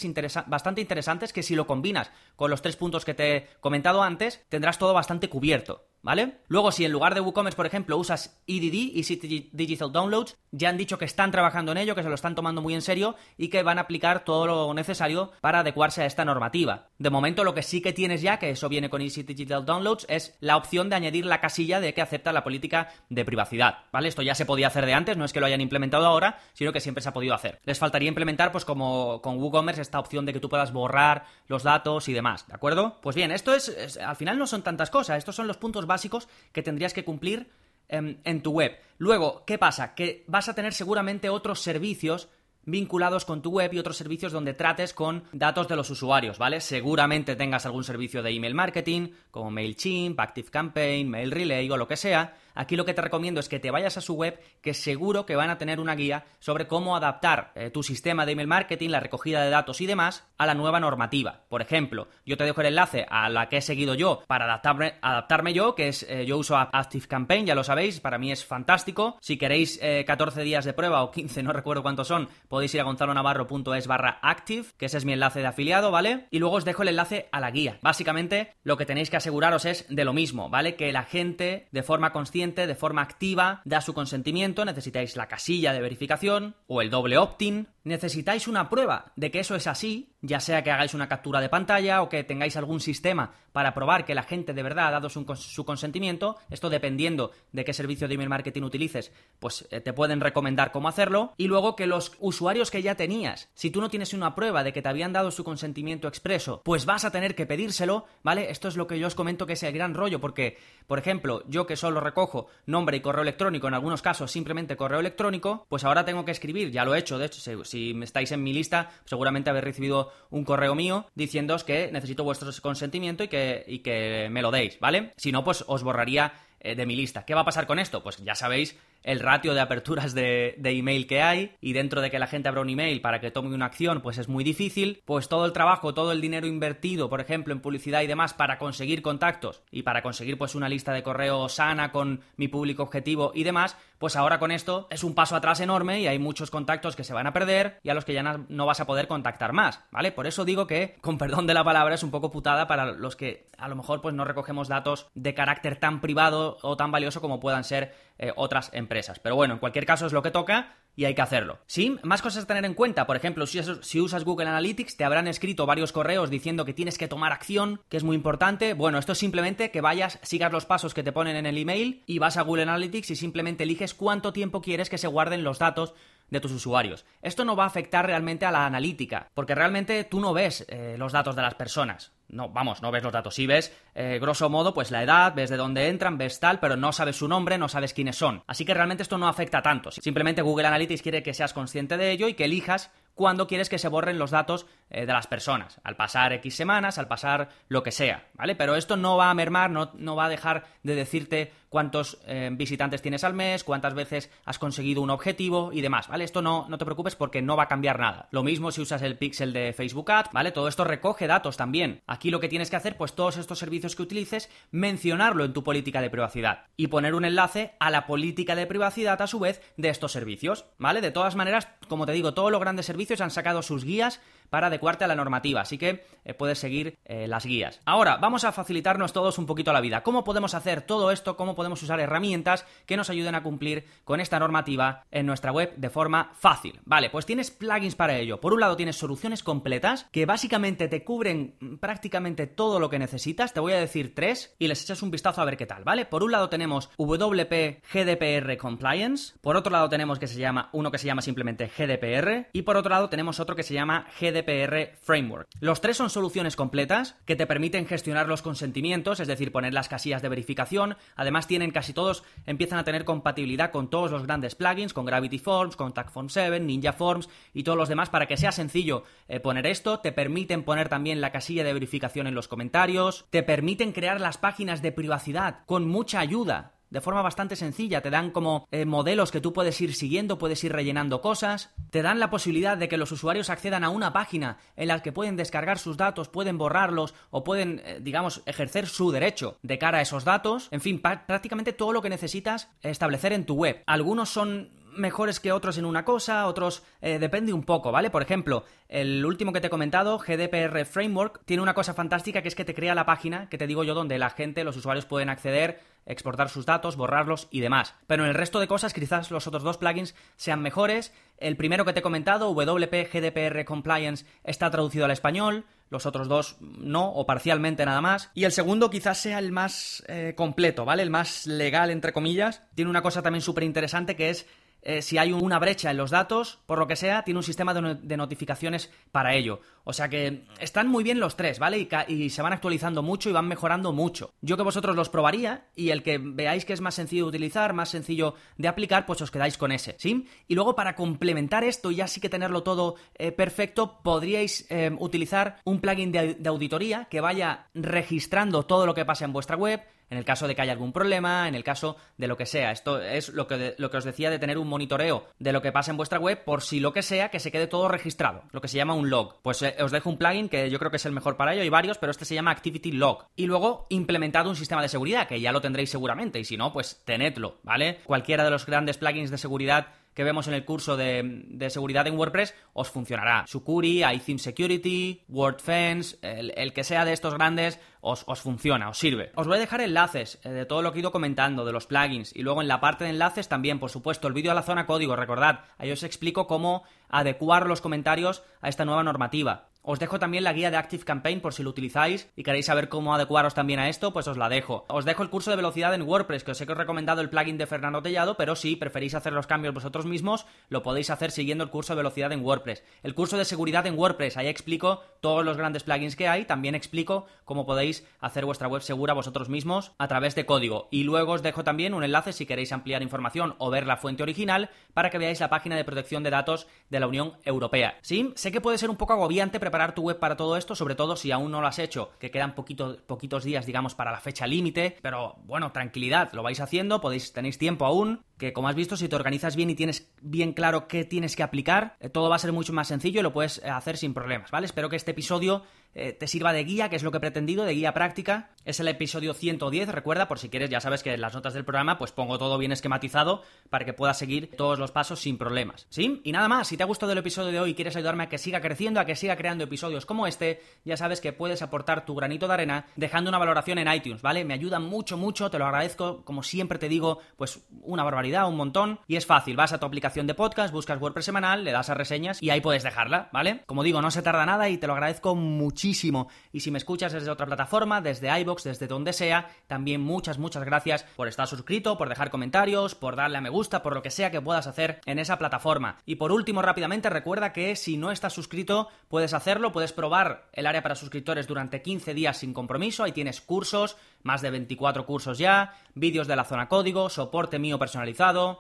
bastante 0.48 0.82
interesantes 0.82 1.32
que 1.32 1.44
si 1.44 1.56
lo 1.56 1.68
combinas 1.68 2.12
con 2.36 2.50
los 2.50 2.64
tres 2.64 2.76
puntos 2.76 3.06
que 3.06 3.14
te 3.14 3.36
he 3.36 3.48
comentado 3.60 4.02
antes, 4.02 4.44
tendrás 4.50 4.80
todo 4.80 4.96
bastante 4.96 5.30
cubierto. 5.30 5.86
¿Vale? 6.01 6.39
Luego, 6.48 6.72
si 6.72 6.86
en 6.86 6.91
lugar 6.91 7.13
de 7.13 7.22
WooCommerce, 7.22 7.58
por 7.58 7.65
ejemplo, 7.65 7.98
usas 7.98 8.41
EDD, 8.48 8.98
Easy 8.98 9.50
Digital 9.51 9.91
Downloads, 9.91 10.38
ya 10.51 10.70
han 10.70 10.77
dicho 10.77 10.98
que 10.98 11.06
están 11.06 11.32
trabajando 11.32 11.72
en 11.72 11.77
ello, 11.77 11.96
que 11.96 12.03
se 12.03 12.10
lo 12.10 12.15
están 12.15 12.36
tomando 12.36 12.62
muy 12.62 12.74
en 12.74 12.82
serio 12.82 13.15
y 13.38 13.50
que 13.50 13.63
van 13.63 13.77
a 13.77 13.82
aplicar 13.82 14.24
todo 14.24 14.48
lo 14.48 14.74
necesario 14.74 15.32
para 15.41 15.60
adecuarse 15.60 16.01
a 16.01 16.06
esta 16.06 16.25
normativa. 16.25 16.88
De 16.98 17.10
momento, 17.10 17.44
lo 17.44 17.53
que 17.53 17.63
sí 17.63 17.82
que 17.82 17.94
tienes 17.94 18.22
ya, 18.22 18.39
que 18.39 18.50
eso 18.50 18.70
viene 18.70 18.89
con 18.89 19.01
Easy 19.01 19.24
Digital 19.24 19.65
Downloads, 19.65 20.06
es 20.10 20.38
la 20.39 20.58
opción 20.58 20.89
de 20.89 20.96
añadir 20.96 21.25
la 21.25 21.41
casilla 21.41 21.79
de 21.79 21.94
que 21.94 22.01
acepta 22.01 22.32
la 22.32 22.44
política 22.44 22.89
de 23.10 23.25
privacidad. 23.25 23.79
¿Vale? 23.91 24.08
Esto 24.08 24.22
ya 24.22 24.36
se 24.36 24.46
podía 24.46 24.68
hacer 24.68 24.86
de 24.86 24.94
antes, 24.94 25.18
no 25.18 25.25
es 25.25 25.34
que 25.34 25.39
lo 25.39 25.46
hayan 25.46 25.62
implementado 25.62 26.06
ahora, 26.06 26.39
sino 26.53 26.72
que 26.72 26.79
siempre 26.79 27.01
se 27.01 27.10
ha 27.10 27.13
podido 27.13 27.34
hacer. 27.34 27.60
Les 27.65 27.77
faltaría 27.77 28.08
implementar, 28.08 28.51
pues 28.51 28.65
como 28.65 29.22
con 29.22 29.38
WooCommerce, 29.38 29.82
esta 29.82 30.00
opción 30.00 30.25
de 30.25 30.34
que 30.34 30.39
tú 30.39 30.50
puedas 30.50 30.72
borrar 30.72 31.25
los 31.48 31.63
datos 31.63 32.08
y 32.08 32.13
demás, 32.13 32.48
¿de 32.48 32.56
acuerdo? 32.56 32.98
Pues 33.01 33.15
bien, 33.15 33.32
esto 33.32 33.53
es, 33.53 33.68
es 33.68 33.98
al 33.98 34.15
final 34.15 34.38
no 34.38 34.48
son 34.48 34.62
tantas 34.62 34.89
cosas, 34.89 35.18
estos 35.18 35.36
son 35.36 35.48
los 35.48 35.58
puntos 35.58 35.86
básicos 35.89 36.29
que 36.53 36.63
tendrías 36.63 36.93
que 36.93 37.03
cumplir 37.03 37.50
en, 37.89 38.22
en 38.24 38.41
tu 38.41 38.51
web. 38.51 38.77
Luego, 38.98 39.43
¿qué 39.46 39.58
pasa? 39.58 39.93
Que 39.93 40.24
vas 40.27 40.48
a 40.48 40.55
tener 40.55 40.74
seguramente 40.74 41.29
otros 41.29 41.60
servicios 41.60 42.29
vinculados 42.65 43.25
con 43.25 43.41
tu 43.41 43.51
web 43.51 43.74
y 43.74 43.79
otros 43.79 43.98
servicios 43.98 44.31
donde 44.31 44.53
trates 44.53 44.93
con 44.93 45.24
datos 45.31 45.67
de 45.67 45.75
los 45.75 45.89
usuarios, 45.89 46.38
¿vale? 46.38 46.62
Seguramente 46.62 47.36
tengas 47.36 47.65
algún 47.65 47.84
servicio 47.84 48.22
de 48.22 48.31
email 48.31 48.53
marketing, 48.53 49.10
como 49.31 49.51
MailChimp, 49.51 50.19
ActiveCampaign, 50.19 51.10
MailRelay 51.10 51.69
o 51.69 51.77
lo 51.77 51.88
que 51.88 51.98
sea. 51.98 52.36
Aquí 52.56 52.75
lo 52.75 52.86
que 52.86 52.94
te 52.94 53.01
recomiendo 53.01 53.39
es 53.39 53.50
que 53.50 53.60
te 53.60 53.72
vayas 53.72 53.98
a 53.98 54.01
su 54.01 54.15
web, 54.15 54.39
que 54.62 54.74
seguro 54.74 55.25
que 55.25 55.36
van 55.36 55.50
a 55.50 55.58
tener 55.58 55.79
una 55.79 55.96
guía 55.96 56.25
sobre 56.39 56.68
cómo 56.68 56.96
adaptar 56.96 57.51
eh, 57.56 57.70
tu 57.70 57.84
sistema 57.84 58.25
de 58.25 58.34
email 58.34 58.48
marketing, 58.48 58.89
la 58.89 59.00
recogida 59.00 59.44
de 59.44 59.50
datos 59.50 59.82
y 59.82 59.86
demás 59.86 60.27
a 60.38 60.46
la 60.46 60.53
nueva 60.53 60.79
normativa. 60.79 61.41
Por 61.50 61.62
ejemplo, 61.62 62.08
yo 62.25 62.38
te 62.38 62.44
dejo 62.44 62.62
el 62.62 62.68
enlace 62.68 63.06
a 63.10 63.29
la 63.29 63.50
que 63.50 63.58
he 63.58 63.62
seguido 63.62 63.96
yo 63.96 64.24
para 64.27 64.46
adaptarme, 64.46 64.96
adaptarme 65.01 65.53
yo, 65.53 65.75
que 65.75 65.89
es 65.89 66.03
eh, 66.10 66.25
yo 66.25 66.38
uso 66.38 66.58
ActiveCampaign, 66.58 67.46
ya 67.46 67.56
lo 67.56 67.63
sabéis, 67.63 68.00
para 68.00 68.18
mí 68.18 68.32
es 68.32 68.46
fantástico. 68.46 69.18
Si 69.22 69.38
queréis 69.38 69.79
14 69.79 70.41
eh, 70.41 70.44
días 70.44 70.65
de 70.65 70.74
prueba 70.74 71.03
o 71.03 71.12
15, 71.12 71.44
no 71.44 71.53
recuerdo 71.53 71.83
cuántos 71.83 72.07
son, 72.07 72.29
podéis 72.48 72.74
ir 72.75 72.81
a 72.81 72.85
gonzalonavarro.es 72.85 73.88
barra 73.88 74.20
active, 74.22 74.68
que 74.77 74.85
ese 74.85 74.98
es 74.98 75.05
mi 75.05 75.14
enlace 75.14 75.40
de 75.40 75.48
afiliado, 75.48 75.92
¿vale? 75.92 76.27
Y 76.31 76.40
luego 76.40 76.55
os 76.55 76.66
dejo 76.66 76.83
el 76.83 76.90
enlace 76.90 77.29
a 77.31 77.40
la 77.40 77.51
guía. 77.51 77.79
Básicamente, 77.81 78.53
lo 78.64 78.77
que 78.77 78.85
tenéis 78.85 79.09
que 79.09 79.18
aseguraros 79.18 79.66
es 79.66 79.85
de 79.90 80.05
lo 80.05 80.14
mismo, 80.14 80.50
¿vale? 80.50 80.75
Que 80.75 80.92
la 80.92 81.03
gente, 81.03 81.68
de 81.72 81.83
forma 81.83 82.12
consciente, 82.12 82.39
de 82.40 82.75
forma 82.75 83.02
activa, 83.02 83.62
da 83.66 83.82
su 83.82 83.94
consentimiento, 83.94 84.64
necesitáis 84.64 85.18
la 85.18 85.28
casilla 85.28 85.74
de 85.74 85.82
verificación 85.82 86.56
o 86.68 86.82
el 86.82 86.90
doble 86.90 87.18
opt-in, 87.18 87.68
necesitáis 87.84 88.48
una 88.48 88.70
prueba 88.70 89.12
de 89.18 89.30
que 89.30 89.40
eso 89.40 89.56
es 89.56 89.68
así, 89.68 90.14
ya 90.22 90.40
sea 90.40 90.64
que 90.64 90.72
hagáis 90.72 90.94
una 90.94 91.08
captura 91.08 91.42
de 91.42 91.50
pantalla 91.50 92.01
o 92.01 92.10
que 92.10 92.24
tengáis 92.24 92.58
algún 92.58 92.79
sistema 92.79 93.32
para 93.51 93.74
probar 93.74 94.05
que 94.05 94.16
la 94.16 94.24
gente 94.24 94.53
de 94.53 94.64
verdad 94.64 94.88
ha 94.88 94.92
dado 94.92 95.10
su, 95.10 95.66
consentimiento, 95.66 96.38
esto 96.50 96.70
dependiendo 96.70 97.32
de 97.51 97.66
qué 97.66 97.74
servicio 97.74 98.08
de 98.08 98.14
email 98.14 98.29
marketing 98.29 98.64
utilices, 98.64 99.12
pues 99.40 99.68
eh, 99.72 99.82
te 99.82 99.94
pueden 99.94 100.22
recomendar 100.22 100.72
cómo 100.72 100.88
hacerlo, 100.88 101.34
y 101.38 101.48
luego 101.48 101.75
que 101.75 101.88
los 101.88 102.14
usuarios 102.20 102.70
que 102.70 102.82
ya 102.82 102.96
tenías, 102.96 103.50
si 103.53 103.72
tú 103.72 103.82
no 103.82 103.90
tienes 103.90 104.14
una 104.14 104.36
prueba 104.36 104.64
de 104.64 104.74
que 104.74 104.82
te 104.82 104.90
habían 104.90 105.14
dado 105.14 105.32
su 105.32 105.44
consentimiento 105.44 106.08
expreso, 106.08 106.62
pues 106.64 106.86
vas 106.86 107.05
a 107.05 107.12
tener 107.12 107.36
que 107.36 107.46
pedírselo, 107.46 108.05
¿vale? 108.24 108.51
Esto 108.51 108.68
es 108.68 108.77
lo 108.77 108.88
que 108.88 109.00
yo 109.00 109.08
os 109.08 109.16
comento 109.16 109.46
que 109.46 109.53
es 109.53 109.64
el 109.64 109.74
gran 109.74 109.94
rollo, 109.94 110.20
porque, 110.20 110.58
por 110.88 111.00
ejemplo, 111.00 111.44
yo 111.48 111.66
que 111.66 111.75
solo 111.75 112.01
recojo 112.01 112.48
nombre 112.66 112.98
y 112.98 113.01
correo 113.01 113.24
electrónico, 113.24 113.68
en 113.68 113.74
algunos 113.74 114.01
casos 114.01 114.32
simplemente 114.32 114.77
correo 114.77 115.00
electrónico, 115.00 115.66
pues 115.70 115.84
ahora 115.84 116.05
tengo 116.05 116.25
que 116.25 116.32
escribir, 116.32 116.72
ya 116.72 116.86
lo 116.86 116.94
he 116.94 117.00
hecho, 117.00 117.18
de 117.18 117.25
hecho, 117.25 117.64
si 117.66 118.00
estáis 118.03 118.32
en 118.32 118.44
mi 118.44 118.53
lista, 118.53 118.92
seguramente 119.05 119.50
habéis 119.50 119.66
recibido 119.66 120.08
un 120.29 120.43
correo 120.43 120.75
mío 120.75 121.05
diciéndoos 121.15 121.63
que 121.63 121.91
necesito 121.91 122.24
vuestro 122.24 122.50
consentimiento 122.61 123.24
y 123.24 123.27
que, 123.27 123.63
y 123.67 123.79
que 123.79 124.27
me 124.31 124.41
lo 124.41 124.51
deis, 124.51 124.79
¿vale? 124.79 125.13
Si 125.17 125.31
no, 125.31 125.43
pues 125.43 125.63
os 125.67 125.83
borraría 125.83 126.33
eh, 126.61 126.75
de 126.75 126.85
mi 126.85 126.95
lista. 126.95 127.25
¿Qué 127.25 127.33
va 127.33 127.41
a 127.41 127.45
pasar 127.45 127.67
con 127.67 127.79
esto? 127.79 128.03
Pues 128.03 128.17
ya 128.17 128.35
sabéis 128.35 128.77
el 129.03 129.20
ratio 129.20 129.53
de 129.53 129.62
aperturas 129.62 130.14
de, 130.14 130.55
email 130.64 131.07
que 131.07 131.22
hay 131.22 131.55
y 131.62 131.74
dentro 131.74 132.01
de 132.01 132.12
que 132.12 132.20
la 132.20 132.27
gente 132.27 132.48
abra 132.48 132.62
un 132.62 132.70
email 132.70 133.01
para 133.01 133.20
que 133.20 133.31
tome 133.31 133.53
una 133.53 133.66
acción 133.66 134.01
pues 134.01 134.18
es 134.18 134.27
muy 134.27 134.44
difícil, 134.44 135.01
pues 135.05 135.29
todo 135.29 135.46
el 135.46 135.53
trabajo, 135.53 135.94
todo 135.94 136.12
el 136.12 136.22
dinero 136.22 136.48
invertido, 136.48 137.09
por 137.09 137.22
ejemplo, 137.22 137.53
en 137.53 137.62
publicidad 137.62 138.01
y 138.01 138.07
demás 138.07 138.33
para 138.33 138.57
conseguir 138.57 139.01
contactos 139.01 139.64
y 139.72 139.83
para 139.83 140.01
conseguir 140.01 140.38
pues 140.38 140.55
una 140.55 140.70
lista 140.70 140.94
de 140.94 141.03
correo 141.03 141.50
sana 141.50 141.92
con 141.92 142.22
mi 142.38 142.48
público 142.48 142.83
objetivo 142.83 143.31
y 143.33 143.44
demás, 143.44 143.77
pues 143.98 144.16
ahora 144.16 144.40
con 144.40 144.51
esto 144.51 144.88
es 144.90 145.03
un 145.03 145.16
paso 145.16 145.35
atrás 145.35 145.59
enorme 145.59 146.00
y 146.00 146.07
hay 146.07 146.20
muchos 146.20 146.51
contactos 146.51 146.96
que 146.96 147.03
se 147.03 147.14
van 147.14 147.27
a 147.27 147.33
perder 147.33 147.79
y 147.83 147.90
a 147.90 147.94
los 147.94 148.05
que 148.05 148.14
ya 148.14 148.24
no 148.24 148.66
vas 148.66 148.79
a 148.79 148.85
poder 148.85 149.07
contactar 149.07 149.53
más, 149.53 149.81
¿vale? 149.92 150.12
Por 150.12 150.27
eso 150.27 150.46
digo 150.46 150.68
que, 150.68 150.96
con 151.01 151.18
perdón 151.18 151.48
de 151.48 151.53
la 151.53 151.64
palabra, 151.64 151.96
es 151.96 152.03
un 152.03 152.12
poco 152.12 152.31
putada 152.31 152.68
para 152.68 152.85
los 152.94 153.16
que 153.16 153.48
a 153.57 153.68
lo 153.68 153.75
mejor 153.75 154.01
pues 154.01 154.16
no 154.16 154.24
recogemos 154.24 154.68
datos 154.68 155.07
de 155.16 155.33
carácter 155.33 155.77
tan 155.77 156.01
privado 156.01 156.57
o 156.62 156.77
tan 156.77 156.92
valioso 156.92 157.22
como 157.22 157.40
puedan 157.40 157.64
ser 157.64 157.94
eh, 158.18 158.31
otras 158.35 158.70
empresas. 158.74 158.89
Pero 159.22 159.36
bueno, 159.36 159.54
en 159.54 159.60
cualquier 159.60 159.86
caso 159.86 160.06
es 160.06 160.14
lo 160.14 160.22
que 160.22 160.32
toca 160.32 160.75
y 160.96 161.06
hay 161.06 161.16
que 161.16 161.22
hacerlo. 161.22 161.60
Sí, 161.66 161.98
más 162.04 162.22
cosas 162.22 162.44
a 162.44 162.48
tener 162.48 162.66
en 162.66 162.74
cuenta. 162.74 163.08
Por 163.08 163.16
ejemplo, 163.16 163.46
si, 163.48 164.02
usas 164.02 164.25
Google 164.25 164.50
Analytics, 164.50 164.98
te 164.98 165.06
habrán 165.06 165.28
escrito 165.28 165.66
varios 165.66 165.94
correos 165.94 166.30
diciendo 166.30 166.66
que 166.66 166.74
tienes 166.74 166.98
que 166.98 167.08
tomar 167.08 167.32
acción, 167.32 167.82
que 167.88 167.96
es 167.96 168.04
muy 168.04 168.18
importante. 168.18 168.74
Bueno, 168.74 168.98
esto 168.98 169.14
es 169.14 169.18
simplemente 169.18 169.72
que 169.72 169.80
vayas, 169.80 170.20
sigas 170.24 170.52
los 170.52 170.66
pasos 170.66 170.94
que 170.94 171.04
te 171.04 171.14
ponen 171.14 171.38
en 171.38 171.46
el 171.46 171.58
email 171.58 172.04
y 172.06 172.20
vas 172.20 172.36
a 172.36 172.42
Google 172.42 172.64
Analytics 172.64 173.12
y 173.12 173.16
simplemente 173.16 173.64
eliges 173.64 173.94
cuánto 173.94 174.34
tiempo 174.34 174.62
quieres 174.62 174.90
que 174.90 174.98
se 174.98 175.08
guarden 175.08 175.44
los 175.44 175.60
datos 175.60 175.94
de 176.30 176.42
tus 176.42 176.52
usuarios. 176.52 177.06
Esto 177.22 177.46
no 177.46 177.56
va 177.56 177.64
a 177.64 177.68
afectar 177.68 178.06
realmente 178.06 178.46
a 178.46 178.52
la 178.52 178.66
analítica, 178.66 179.30
porque 179.34 179.56
realmente 179.56 180.04
tú 180.04 180.20
no 180.20 180.34
ves 180.34 180.66
eh, 180.68 180.96
los 180.98 181.14
datos 181.14 181.36
de 181.36 181.42
las 181.42 181.56
personas. 181.56 182.12
No, 182.29 182.50
vamos, 182.50 182.81
no 182.81 182.92
ves 182.92 183.03
los 183.03 183.11
datos. 183.11 183.35
Si 183.35 183.48
ves, 183.48 183.75
eh, 183.96 184.20
grosso 184.22 184.50
modo, 184.50 184.74
pues 184.74 184.92
la 184.92 185.03
edad, 185.03 185.33
ves 185.35 185.50
de 185.50 185.57
dónde 185.57 185.87
entran, 185.87 186.18
ves 186.18 186.39
tal, 186.39 186.59
pero 186.59 186.77
no 186.77 186.92
sabes 186.92 187.18
su 187.18 187.27
nombre, 187.27 187.57
no 187.57 187.68
sabes 187.68 187.94
quiénes 187.94 188.18
son. 188.18 188.44
Así 188.48 188.65
que 188.65 188.74
realmente 188.74 189.03
esto 189.03 189.18
no 189.18 189.27
afecta 189.27 189.61
tanto. 189.61 189.92
Simplemente 189.92 190.42
Google 190.44 190.68
Analytics 190.68 191.01
quiere 191.01 191.24
que 191.24 191.33
seas 191.33 191.53
consciente 191.53 191.98
de 191.98 192.11
ello 192.11 192.27
y 192.27 192.35
que 192.35 192.46
elijas 192.46 192.92
cuando 193.20 193.48
quieres 193.48 193.68
que 193.68 193.79
se 193.79 193.90
borren 193.90 194.18
los 194.18 194.32
datos 194.32 194.66
eh, 194.90 195.05
de 195.05 195.12
las 195.12 195.27
personas, 195.27 195.82
al 195.84 195.98
pasar 195.98 196.32
X 196.32 196.55
semanas, 196.55 196.98
al 196.98 197.10
pasar 197.10 197.50
lo 197.68 197.84
que 197.84 197.92
sea, 197.92 198.29
¿vale? 198.34 198.55
Pero 198.55 198.77
esto 198.77 198.96
no 198.96 199.18
va 199.18 199.29
a 199.29 199.34
mermar, 199.34 199.70
no, 199.72 199.92
no 199.96 200.16
va 200.16 200.27
a 200.27 200.29
dejar 200.29 200.68
de 200.84 200.96
decirte 200.96 201.51
cuántos 201.68 202.18
eh, 202.25 202.50
visitantes 202.53 203.01
tienes 203.01 203.25
al 203.25 203.34
mes, 203.34 203.66
cuántas 203.66 203.94
veces 203.94 204.32
has 204.46 204.58
conseguido 204.58 205.01
un 205.01 205.10
objetivo 205.10 205.72
y 205.74 205.82
demás, 205.82 206.08
¿vale? 206.08 206.24
Esto 206.24 206.42
no, 206.42 206.66
no 206.70 206.77
te 206.77 206.86
preocupes 206.86 207.18
porque 207.18 207.42
no 207.42 207.58
va 207.58 207.64
a 207.64 207.68
cambiar 207.68 208.00
nada. 208.00 208.29
Lo 208.32 208.42
mismo 208.42 208.72
si 208.72 208.79
usas 208.79 209.01
el 209.01 209.18
pixel 209.18 209.51
de 209.51 209.74
Facebook 209.74 210.10
Ads, 210.10 210.32
¿vale? 210.32 210.53
Todo 210.53 210.70
esto 210.70 210.86
recoge 210.86 211.27
datos 211.27 211.58
también. 211.58 212.01
Aquí 212.08 212.32
lo 212.32 212.40
que 212.40 212.48
tienes 212.48 212.70
que 212.70 212.77
hacer, 212.77 212.96
pues 212.96 213.16
todos 213.16 213.36
estos 213.36 213.60
servicios 213.60 213.98
que 213.98 214.03
utilices, 214.03 214.50
mencionarlo 214.72 215.44
en 215.44 215.51
tu 215.51 215.62
política 215.62 216.01
de 216.01 216.10
privacidad 216.10 216.68
y 216.77 216.88
poner 216.88 217.16
un 217.16 217.25
enlace 217.25 217.75
a 217.82 217.92
la 217.92 218.08
política 218.08 218.55
de 218.55 218.66
privacidad 218.66 219.22
a 219.22 219.27
su 219.27 219.40
vez 219.40 219.62
de 219.75 219.90
estos 219.90 220.14
servicios, 220.14 220.68
¿vale? 220.77 221.01
De 221.01 221.12
todas 221.12 221.36
maneras, 221.36 221.68
como 221.90 222.05
te 222.05 222.14
digo, 222.14 222.34
todos 222.34 222.50
los 222.50 222.62
grandes 222.62 222.86
servicios 222.86 223.08
han 223.17 223.31
sacado 223.31 223.63
sus 223.63 223.83
guías 223.83 224.22
para 224.50 224.68
adecuarte 224.68 225.03
a 225.03 225.07
la 225.07 225.16
normativa, 225.16 225.62
así 225.62 225.77
que 225.77 226.05
eh, 226.25 226.33
puedes 226.33 226.59
seguir 226.59 226.98
eh, 227.05 227.27
las 227.27 227.46
guías. 227.46 227.81
Ahora, 227.85 228.18
vamos 228.18 228.44
a 228.44 228.51
facilitarnos 228.51 229.14
todos 229.14 229.38
un 229.38 229.46
poquito 229.46 229.74
la 229.74 229.81
vida. 229.81 230.03
¿Cómo 230.03 230.24
podemos 230.24 230.53
hacer 230.53 230.81
todo 230.81 231.12
esto? 231.12 231.38
¿Cómo 231.38 231.55
podemos 231.55 231.81
usar 231.81 232.00
herramientas 232.00 232.66
que 232.85 232.98
nos 232.98 233.09
ayuden 233.09 233.35
a 233.35 233.44
cumplir 233.44 233.85
con 234.03 234.20
esta 234.20 234.40
normativa 234.40 235.05
en 235.12 235.25
nuestra 235.25 235.51
web 235.51 235.74
de 235.75 235.90
forma 235.90 236.31
fácil? 236.33 236.79
Vale, 236.85 237.09
pues 237.09 237.25
tienes 237.25 237.51
plugins 237.51 237.96
para 237.96 238.18
ello. 238.18 238.40
Por 238.40 238.53
un 238.53 238.59
lado 238.59 238.75
tienes 238.75 238.98
soluciones 238.98 239.44
completas 239.44 240.07
que 240.12 240.25
básicamente 240.25 240.88
te 240.88 241.03
cubren 241.03 241.55
prácticamente 241.79 242.48
todo 242.48 242.79
lo 242.79 242.90
que 242.90 243.00
necesitas. 243.00 243.53
Te 243.53 243.59
voy 243.59 243.74
a 243.74 243.79
decir 243.79 244.14
tres 244.16 244.55
y 244.59 244.68
les 244.68 244.83
echas 244.83 245.01
un 245.01 245.12
vistazo 245.12 245.42
a 245.42 245.46
ver 245.46 245.57
qué 245.57 245.66
tal, 245.66 245.83
¿vale? 245.83 246.05
Por 246.05 246.24
un 246.24 246.31
lado 246.31 246.50
tenemos 246.50 246.90
WP 246.98 247.83
GDPR 247.92 248.57
Compliance, 248.57 249.38
por 249.42 249.55
otro 249.55 249.72
lado 249.72 249.90
tenemos 249.90 250.20
que 250.20 250.27
se 250.27 250.40
llama 250.40 250.70
uno 250.74 250.92
que 250.92 250.98
se 250.98 251.07
llama 251.07 251.22
simplemente 251.22 251.68
GDPR 251.68 252.50
y 252.53 252.64
por 252.64 252.77
otro 252.77 252.90
lado 252.90 253.09
tenemos 253.09 253.40
otro 253.40 253.55
que 253.55 253.64
se 253.64 253.74
llama 253.74 254.07
GDPR 254.20 254.39
GDPR 254.42 254.96
Framework. 255.02 255.48
Los 255.60 255.82
tres 255.82 255.98
son 255.98 256.10
soluciones 256.10 256.56
completas 256.56 257.16
que 257.25 257.36
te 257.36 257.48
permiten 257.48 257.88
gestionar 257.88 258.28
los 258.28 258.42
consentimientos, 258.42 259.20
es 259.20 259.28
decir, 259.28 259.52
poner 259.52 259.74
las 259.74 259.90
casillas 259.90 260.22
de 260.22 260.30
verificación. 260.30 260.98
Además, 261.16 261.48
tienen 261.48 261.72
casi 261.72 261.94
todos, 261.94 262.24
empiezan 262.46 262.80
a 262.80 262.84
tener 262.84 263.06
compatibilidad 263.06 263.72
con 263.72 263.90
todos 263.90 264.12
los 264.12 264.24
grandes 264.24 264.56
plugins, 264.56 264.94
con 264.94 265.06
Gravity 265.06 265.40
Forms, 265.40 265.75
con 265.75 265.94
Form 265.94 266.30
7, 266.30 266.60
Ninja 266.60 266.94
Forms 266.94 267.30
y 267.54 267.64
todos 267.64 267.78
los 267.78 267.90
demás 267.90 268.10
para 268.10 268.28
que 268.28 268.38
sea 268.38 268.52
sencillo 268.52 269.04
eh, 269.28 269.40
poner 269.40 269.66
esto. 269.68 270.00
Te 270.00 270.12
permiten 270.12 270.64
poner 270.64 270.90
también 270.90 271.22
la 271.22 271.32
casilla 271.32 271.64
de 271.64 271.74
verificación 271.74 272.28
en 272.28 272.36
los 272.36 272.48
comentarios. 272.48 273.25
Te 273.30 273.44
permiten 273.44 273.92
crear 273.92 274.22
las 274.22 274.38
páginas 274.38 274.82
de 274.82 274.92
privacidad 274.92 275.60
con 275.66 275.88
mucha 275.88 276.20
ayuda 276.20 276.78
de 276.90 277.02
forma 277.02 277.22
bastante 277.22 277.56
sencilla. 277.56 278.02
Te 278.02 278.10
dan 278.10 278.32
como 278.32 278.68
eh, 278.72 278.86
modelos 278.86 279.32
que 279.32 279.42
tú 279.42 279.54
puedes 279.54 279.80
ir 279.82 279.94
siguiendo, 279.94 280.38
puedes 280.38 280.64
ir 280.64 280.72
rellenando 280.72 281.22
cosas. 281.22 281.72
Te 281.90 282.02
dan 282.02 282.20
la 282.20 282.30
posibilidad 282.30 282.78
de 282.78 282.88
que 282.90 282.98
los 282.98 283.12
usuarios 283.12 283.50
accedan 283.50 283.84
a 283.84 283.90
una 283.90 284.14
página 284.14 284.58
en 284.75 284.88
la 284.88 285.02
que 285.02 285.12
pueden 285.12 285.36
descargar 285.36 285.80
sus 285.80 285.98
datos, 285.98 286.30
pueden 286.30 286.58
borrarlos 286.58 287.14
o 287.30 287.44
pueden, 287.44 287.82
eh, 287.86 288.00
digamos, 288.02 288.42
ejercer 288.46 288.88
su 288.88 289.12
derecho 289.12 289.58
de 289.62 289.78
cara 289.78 290.00
a 290.00 290.02
esos 290.02 290.25
datos. 290.25 290.68
En 290.72 290.82
fin, 290.82 291.02
prácticamente 291.02 291.74
todo 291.74 291.94
lo 291.94 292.02
que 292.02 292.10
necesitas 292.10 292.70
establecer 292.82 293.34
en 293.34 293.46
tu 293.46 293.56
web. 293.56 293.84
Algunos 293.86 294.30
son 294.30 294.70
mejores 294.92 295.40
que 295.40 295.52
otros 295.52 295.78
en 295.78 295.86
una 295.86 296.06
cosa, 296.06 296.46
otros 296.48 296.84
eh, 297.02 297.20
depende 297.20 297.54
un 297.54 297.64
poco, 297.64 297.92
¿vale? 297.92 298.10
Por 298.10 298.22
ejemplo, 298.22 298.64
el 298.88 299.25
último 299.25 299.54
que 299.54 299.62
te 299.62 299.68
he 299.68 299.70
comentado, 299.70 300.18
GDPR 300.18 300.86
Framework, 300.86 301.42
tiene 301.46 301.64
una 301.64 301.74
cosa 301.74 301.94
fantástica 301.94 302.42
que 302.42 302.48
es 302.48 302.56
que 302.56 302.66
te 302.66 302.74
crea 302.74 302.96
la 302.96 303.06
página, 303.06 303.50
que 303.50 303.58
te 303.58 303.68
digo 303.68 303.84
yo, 303.84 303.94
donde 303.94 304.18
la 304.18 304.30
gente, 304.30 304.64
los 304.64 304.78
usuarios 304.78 305.06
pueden 305.06 305.30
acceder 305.30 305.80
exportar 306.10 306.50
sus 306.50 306.66
datos, 306.66 306.98
borrarlos 306.98 307.48
y 307.52 307.62
demás. 307.62 307.96
Pero 308.08 308.24
en 308.24 308.30
el 308.30 308.36
resto 308.36 308.60
de 308.60 308.68
cosas 308.68 308.94
quizás 308.94 309.32
los 309.32 309.48
otros 309.48 309.64
dos 309.64 309.78
plugins 309.78 310.16
sean 310.36 310.62
mejores. 310.62 311.14
El 311.38 311.56
primero 311.56 311.86
que 311.86 311.94
te 311.94 312.00
he 312.00 312.04
comentado, 312.04 312.54
WP 312.54 313.10
GDPR 313.14 313.64
Compliance, 313.64 314.25
está 314.44 314.70
traducido 314.72 315.06
al 315.06 315.12
español, 315.12 315.66
los 315.90 316.06
otros 316.06 316.28
dos 316.28 316.58
no, 316.60 317.12
o 317.14 317.25
parcialmente 317.25 317.86
nada 317.86 318.02
más. 318.02 318.32
Y 318.34 318.44
el 318.44 318.52
segundo 318.52 318.90
quizás 318.90 319.20
sea 319.20 319.40
el 319.40 319.52
más 319.52 320.04
eh, 320.08 320.34
completo, 320.36 320.84
¿vale? 320.84 321.04
El 321.04 321.10
más 321.12 321.46
legal, 321.46 321.92
entre 321.92 322.12
comillas. 322.12 322.64
Tiene 322.75 322.92
una 322.92 323.04
cosa 323.04 323.22
también 323.22 323.42
súper 323.42 323.64
interesante 323.64 324.16
que 324.16 324.32
es 324.32 324.48
eh, 324.81 325.01
si 325.01 325.18
hay 325.18 325.31
una 325.31 325.59
brecha 325.59 325.92
en 325.92 325.98
los 325.98 326.11
datos, 326.11 326.59
por 326.65 326.79
lo 326.79 326.87
que 326.87 326.96
sea, 326.96 327.24
tiene 327.24 327.39
un 327.39 327.44
sistema 327.44 327.74
de, 327.74 328.18
notificaciones 328.18 328.92
para 329.11 329.33
ello. 329.35 329.59
O 329.83 329.94
sea 329.94 330.07
que 330.09 330.46
están 330.59 330.87
muy 330.87 331.03
bien 331.03 331.20
los 331.20 331.35
tres, 331.35 331.59
¿vale? 331.59 331.87
Y, 332.07 332.29
se 332.29 332.42
van 332.42 332.53
actualizando 332.53 333.01
mucho 333.01 333.29
y 333.29 333.33
van 333.33 333.48
mejorando 333.48 333.92
mucho. 333.92 334.33
Yo 334.42 334.55
que 334.55 334.63
vosotros 334.63 334.96
los 334.96 335.09
probaría 335.09 335.68
y 335.75 335.89
el 335.89 336.03
que 336.03 336.18
veáis 336.18 336.65
que 336.65 336.74
es 336.74 336.81
más 336.81 336.96
sencillo 336.96 337.25
de 337.25 337.29
utilizar, 337.29 337.74
más 337.74 337.89
sencillo 337.89 338.35
de 338.57 338.68
aplicar, 338.68 339.05
pues 339.05 339.22
os 339.22 339.31
quedáis 339.31 339.57
con 339.57 339.72
ese, 339.72 339.96
¿sí? 339.98 340.27
Y 340.48 340.55
luego 340.55 340.75
para 340.75 340.96
complementar 340.96 341.63
esto 341.63 341.92
ya 341.92 342.07
sí 342.07 342.22
que 342.22 342.29
tenerlo 342.29 342.63
todo 342.63 342.96
eh, 343.15 343.31
perfecto, 343.31 344.00
podríais 344.03 344.65
eh, 344.70 344.96
utilizar 345.00 345.57
un 345.65 345.79
plugin 345.79 346.11
de 346.11 346.37
auditoría 346.46 347.05
que 347.05 347.22
vaya 347.22 347.68
registrando 347.74 348.63
todo 348.63 348.85
lo 348.85 348.94
que 348.94 349.05
pasa 349.05 349.25
en 349.25 349.33
vuestra 349.33 349.57
web, 349.57 349.81
en 350.09 350.17
el 350.17 350.25
caso 350.25 350.48
de 350.48 350.55
que 350.55 350.61
haya 350.61 350.74
algún 350.74 350.93
problema, 350.93 351.48
en 351.48 351.55
el 351.55 351.63
caso 351.63 351.98
de 352.17 352.27
lo 352.27 352.37
que 352.37 352.45
sea. 352.45 352.72
Esto 352.72 353.01
es 353.01 353.29
lo 353.29 353.48
que, 353.48 353.75
lo 353.77 353.89
que 353.89 353.98
os 353.98 354.03
decía 354.03 354.29
de 354.29 354.39
tener 354.39 354.57
un 354.57 354.67
monitoreo 354.67 355.25
de 355.39 355.53
lo 355.53 355.61
que 355.61 355.72
pasa 355.72 355.91
en 355.91 355.98
vuestra 355.98 356.19
web 356.19 356.43
por 356.43 356.61
si 356.61 356.79
lo 356.79 356.93
que 356.93 357.01
sea, 357.01 357.29
que 357.29 357.39
se 357.39 357.51
quede 357.51 357.67
todo 357.67 357.87
registrado, 357.87 358.43
lo 358.51 358.61
que 358.61 358.67
se 358.67 358.77
llama 358.77 358.93
un 358.93 359.09
log. 359.09 359.41
Pues 359.41 359.61
eh, 359.61 359.75
os 359.81 359.91
dejo 359.91 360.09
un 360.09 360.17
plugin 360.17 360.50
que 360.50 360.69
yo 360.69 360.79
creo 360.79 360.91
que 360.91 360.98
es 360.98 361.05
el 361.05 361.11
mejor 361.11 361.37
para 361.37 361.53
ello, 361.53 361.61
hay 361.61 361.69
varios, 361.69 361.98
pero 361.98 362.11
este 362.11 362.25
se 362.25 362.35
llama 362.35 362.51
Activity 362.51 362.91
Log. 362.91 363.25
Y 363.35 363.45
luego 363.45 363.87
implementado 363.89 364.50
un 364.50 364.55
sistema 364.55 364.81
de 364.81 364.89
seguridad, 364.89 365.27
que 365.27 365.39
ya 365.39 365.51
lo 365.51 365.61
tendréis 365.61 365.89
seguramente, 365.89 366.39
y 366.39 366.45
si 366.45 366.57
no, 366.57 366.74
pues 366.74 367.01
tenedlo, 367.05 367.59
¿vale? 367.63 368.00
Cualquiera 368.03 368.43
de 368.43 368.51
los 368.51 368.65
grandes 368.65 368.98
plugins 368.98 369.31
de 369.31 369.37
seguridad 369.37 369.87
que 370.13 370.24
vemos 370.24 370.48
en 370.48 370.53
el 370.53 370.65
curso 370.65 370.98
de, 370.98 371.67
seguridad 371.69 372.07
en 372.07 372.17
WordPress 372.17 372.55
os 372.74 372.89
funcionará. 372.89 373.45
Sucuri, 373.48 374.03
iTheme 374.03 374.39
Security, 374.39 375.24
WordFence, 375.29 376.17
el, 376.22 376.53
el, 376.55 376.74
que 376.74 376.83
sea 376.83 377.05
de 377.05 377.13
estos 377.13 377.33
grandes 377.33 377.79
os, 378.01 378.41
funciona, 378.41 378.89
os 378.89 378.98
sirve. 378.98 379.31
Os 379.35 379.48
voy 379.48 379.57
a 379.57 379.59
dejar 379.59 379.81
enlaces 379.81 380.39
eh, 380.43 380.50
de 380.50 380.65
todo 380.65 380.81
lo 380.81 380.91
que 380.91 381.00
he 381.00 381.01
ido 381.01 381.11
comentando, 381.11 381.65
de 381.65 381.72
los 381.72 381.87
plugins, 381.87 382.35
y 382.35 382.43
luego 382.43 382.61
en 382.61 382.67
la 382.67 382.79
parte 382.79 383.03
de 383.03 383.09
enlaces 383.09 383.50
también, 383.50 383.79
por 383.79 383.89
supuesto, 383.89 384.27
el 384.27 384.33
vídeo 384.33 384.51
a 384.51 384.55
la 384.55 384.63
zona 384.63 384.85
código, 384.85 385.15
recordad, 385.15 385.61
ahí 385.77 385.91
os 385.91 386.03
explico 386.03 386.48
cómo 386.48 386.83
adecuar 387.09 387.67
los 387.67 387.81
comentarios 387.81 388.43
a 388.61 388.69
esta 388.69 388.85
nueva 388.85 389.03
normativa. 389.03 389.69
Os 389.81 389.98
dejo 389.98 390.20
también 390.20 390.44
la 390.44 390.51
guía 390.51 390.72
de 390.72 390.77
Active 390.77 391.05
Campaign 391.05 391.39
por 391.39 391.53
si 391.53 391.63
lo 391.63 391.70
utilizáis 391.70 392.29
y 392.35 392.44
queréis 392.44 392.65
saber 392.65 392.89
cómo 392.89 393.15
adecuaros 393.15 393.53
también 393.53 393.79
a 393.79 393.87
esto, 393.87 394.11
pues 394.11 394.27
os 394.27 394.37
la 394.37 394.50
dejo. 394.50 394.85
Os 394.89 395.05
dejo 395.05 395.24
el 395.24 395.29
curso 395.29 395.51
de 395.51 395.55
velocidad 395.55 395.94
en 395.94 396.01
WordPress, 396.01 396.44
que 396.44 396.51
os 396.51 396.59
he 396.59 396.65
recomendado 396.65 397.22
el 397.22 397.29
plugin 397.29 397.57
de 397.57 397.65
Fernando 397.65 398.01
Tellado, 398.01 398.35
pero 398.35 398.57
si 398.57 398.75
preferís 398.75 399.15
hacer 399.15 399.31
los 399.31 399.48
cambios 399.48 399.74
vosotros 399.74 400.05
mismos, 400.05 400.46
lo 400.68 400.83
podéis 400.83 401.09
hacer 401.09 401.31
siguiendo 401.31 401.63
el 401.63 401.70
curso 401.70 401.94
de 401.94 401.98
velocidad 401.98 402.31
en 402.33 402.44
WordPress. 402.44 402.83
El 403.03 403.15
curso 403.15 403.37
de 403.37 403.46
seguridad 403.46 403.87
en 403.87 403.98
WordPress, 403.98 404.35
ahí 404.35 404.48
explico 404.48 405.01
todos 405.22 405.46
los 405.46 405.55
grandes 405.55 405.83
plugins 405.83 406.18
que 406.18 406.27
hay, 406.27 406.44
también 406.44 406.75
explico 406.75 407.25
cómo 407.46 407.65
podéis 407.65 408.05
hacer 408.20 408.46
vuestra 408.46 408.68
web 408.68 408.81
segura 408.81 409.13
vosotros 409.13 409.48
mismos 409.48 409.94
a 409.98 410.07
través 410.09 410.35
de 410.35 410.46
código. 410.46 410.89
Y 410.92 411.03
luego 411.03 411.33
os 411.33 411.42
dejo 411.42 411.63
también 411.63 411.94
un 411.94 412.03
enlace 412.03 412.33
si 412.33 412.46
queréis 412.46 412.74
ampliar 412.74 413.01
información 413.01 413.55
o 413.59 413.70
ver 413.70 413.87
la 413.87 413.98
fuente 413.98 414.24
original 414.24 414.70
para 414.94 415.09
que 415.09 415.18
veáis 415.18 415.39
la 415.39 415.50
página 415.50 415.77
de 415.77 415.85
protección 415.85 416.22
de 416.22 416.31
datos 416.31 416.68
de 416.89 417.00
la 417.00 417.07
Unión 417.07 417.37
Europea. 417.46 417.98
Sí, 418.01 418.33
sé 418.35 418.51
que 418.51 418.61
puede 418.61 418.77
ser 418.77 418.89
un 418.89 418.98
poco 418.98 419.13
agobiante 419.13 419.59
tu 419.96 420.03
web 420.03 420.20
para 420.20 420.37
todo 420.37 420.57
esto, 420.57 420.75
sobre 420.75 420.96
todo 420.96 421.15
si 421.15 421.31
aún 421.31 421.51
no 421.51 421.61
lo 421.61 421.68
has 421.68 421.79
hecho, 421.79 422.11
que 422.20 422.31
quedan 422.31 422.53
poquitos 422.55 423.44
días, 423.44 423.65
digamos, 423.65 423.96
para 423.96 424.11
la 424.11 424.20
fecha 424.20 424.46
límite, 424.48 424.98
pero 425.01 425.35
bueno, 425.46 425.72
tranquilidad, 425.72 426.31
lo 426.33 426.44
vais 426.44 426.59
haciendo, 426.59 427.01
podéis, 427.01 427.33
tenéis 427.33 427.57
tiempo 427.57 427.85
aún, 427.85 428.24
que 428.40 428.54
como 428.54 428.70
has 428.70 428.75
visto, 428.75 428.98
si 428.98 429.08
te 429.08 429.16
organizas 429.16 429.56
bien 429.56 429.70
y 429.70 429.75
tienes 429.75 430.12
bien 430.22 430.54
claro 430.54 430.88
qué 430.88 431.04
tienes 431.04 431.36
que 431.36 431.44
aplicar, 431.44 431.96
eh, 432.00 432.10
todo 432.10 432.30
va 432.30 432.38
a 432.38 432.40
ser 432.40 432.54
mucho 432.54 432.74
más 432.74 432.88
sencillo 432.88 433.20
y 433.20 433.24
lo 433.24 433.34
puedes 433.34 433.60
eh, 433.60 433.70
hacer 433.70 433.98
sin 433.98 434.14
problemas, 434.14 434.50
¿vale? 434.50 434.66
Espero 434.66 434.90
que 434.90 434.96
este 434.96 435.12
episodio 435.12 435.64
eh, 435.96 436.14
te 436.14 436.28
sirva 436.28 436.54
de 436.54 436.64
guía, 436.64 436.90
que 436.90 436.96
es 436.96 437.04
lo 437.04 437.12
que 437.12 437.18
he 437.18 437.20
pretendido, 437.20 437.66
de 437.66 437.74
guía 437.74 437.94
práctica. 437.94 438.52
Es 438.64 438.80
el 438.80 438.88
episodio 438.88 439.34
110, 439.34 439.90
recuerda, 439.90 440.28
por 440.28 440.38
si 440.38 440.50
quieres, 440.50 440.70
ya 440.70 440.80
sabes 440.80 441.02
que 441.02 441.14
en 441.14 441.22
las 441.22 441.34
notas 441.34 441.54
del 441.54 441.66
programa 441.66 441.98
pues 441.98 442.12
pongo 442.12 442.38
todo 442.38 442.58
bien 442.58 442.72
esquematizado 442.72 443.42
para 443.70 443.86
que 443.86 443.94
puedas 443.94 444.18
seguir 444.18 444.52
todos 444.56 444.78
los 444.78 444.92
pasos 444.92 445.20
sin 445.20 445.38
problemas. 445.38 445.88
¿Sí? 445.90 446.22
Y 446.24 446.32
nada 446.32 446.48
más, 446.48 446.68
si 446.68 446.78
te 446.78 446.84
ha 446.84 446.86
gustado 446.86 447.12
el 447.12 447.18
episodio 447.18 447.52
de 447.52 447.60
hoy 447.60 447.72
y 447.72 447.74
quieres 447.74 447.96
ayudarme 447.96 448.24
a 448.24 448.30
que 448.30 448.38
siga 448.38 448.62
creciendo, 448.62 449.00
a 449.00 449.06
que 449.06 449.16
siga 449.16 449.36
creando 449.36 449.64
episodios 449.64 450.06
como 450.06 450.28
este, 450.28 450.62
ya 450.86 450.96
sabes 450.96 451.22
que 451.22 451.34
puedes 451.34 451.62
aportar 451.62 452.06
tu 452.06 452.16
granito 452.16 452.48
de 452.48 452.54
arena 452.54 452.86
dejando 452.96 453.30
una 453.30 453.40
valoración 453.40 453.80
en 453.80 453.92
iTunes, 453.92 454.22
¿vale? 454.22 454.46
Me 454.46 454.54
ayuda 454.54 454.80
mucho, 454.80 455.18
mucho, 455.18 455.50
te 455.50 455.58
lo 455.58 455.66
agradezco, 455.66 456.24
como 456.24 456.44
siempre 456.44 456.78
te 456.78 456.88
digo, 456.88 457.20
pues 457.36 457.68
una 457.82 458.04
barbaridad, 458.04 458.28
un 458.37 458.55
montón, 458.55 459.00
y 459.07 459.15
es 459.15 459.25
fácil, 459.25 459.55
vas 459.55 459.74
a 459.74 459.79
tu 459.79 459.85
aplicación 459.85 460.27
de 460.27 460.33
podcast, 460.33 460.74
buscas 460.74 461.01
WordPress 461.01 461.25
semanal, 461.25 461.63
le 461.63 461.72
das 461.72 461.89
a 461.89 461.94
reseñas 461.94 462.42
y 462.42 462.50
ahí 462.50 462.61
puedes 462.61 462.83
dejarla, 462.83 463.29
¿vale? 463.31 463.63
Como 463.65 463.83
digo, 463.83 464.01
no 464.01 464.11
se 464.11 464.22
tarda 464.22 464.46
nada 464.46 464.70
y 464.70 464.77
te 464.77 464.87
lo 464.87 464.94
agradezco 464.94 465.35
muchísimo. 465.35 466.29
Y 466.51 466.61
si 466.61 466.72
me 466.72 466.77
escuchas 466.77 467.13
desde 467.13 467.29
otra 467.29 467.46
plataforma, 467.46 468.01
desde 468.01 468.39
iBox, 468.42 468.63
desde 468.63 468.87
donde 468.87 469.13
sea, 469.13 469.50
también 469.68 470.01
muchas, 470.01 470.37
muchas 470.37 470.63
gracias 470.63 471.03
por 471.15 471.27
estar 471.27 471.48
suscrito, 471.48 471.98
por 471.98 472.09
dejar 472.09 472.29
comentarios, 472.29 472.96
por 472.96 473.15
darle 473.15 473.37
a 473.37 473.42
me 473.42 473.50
gusta, 473.50 473.81
por 473.81 473.94
lo 473.94 474.01
que 474.01 474.11
sea 474.11 474.31
que 474.31 474.42
puedas 474.42 474.68
hacer 474.68 475.01
en 475.05 475.20
esa 475.20 475.37
plataforma. 475.37 475.98
Y 476.05 476.15
por 476.15 476.31
último, 476.31 476.61
rápidamente, 476.61 477.09
recuerda 477.09 477.53
que 477.53 477.75
si 477.75 477.98
no 477.98 478.11
estás 478.11 478.33
suscrito, 478.33 478.89
puedes 479.07 479.33
hacerlo, 479.33 479.72
puedes 479.72 479.94
probar 479.94 480.48
el 480.53 480.68
área 480.68 480.83
para 480.83 480.96
suscriptores 480.96 481.48
durante 481.48 481.81
15 481.81 482.13
días 482.13 482.37
sin 482.37 482.53
compromiso. 482.53 483.03
Ahí 483.03 483.11
tienes 483.11 483.42
cursos, 483.42 483.98
más 484.24 484.42
de 484.42 484.51
24 484.51 485.05
cursos 485.05 485.37
ya, 485.37 485.74
vídeos 485.94 486.27
de 486.27 486.35
la 486.35 486.44
zona 486.44 486.68
código, 486.68 487.09
soporte 487.09 487.59
mío 487.59 487.79
personalizado, 487.79 488.19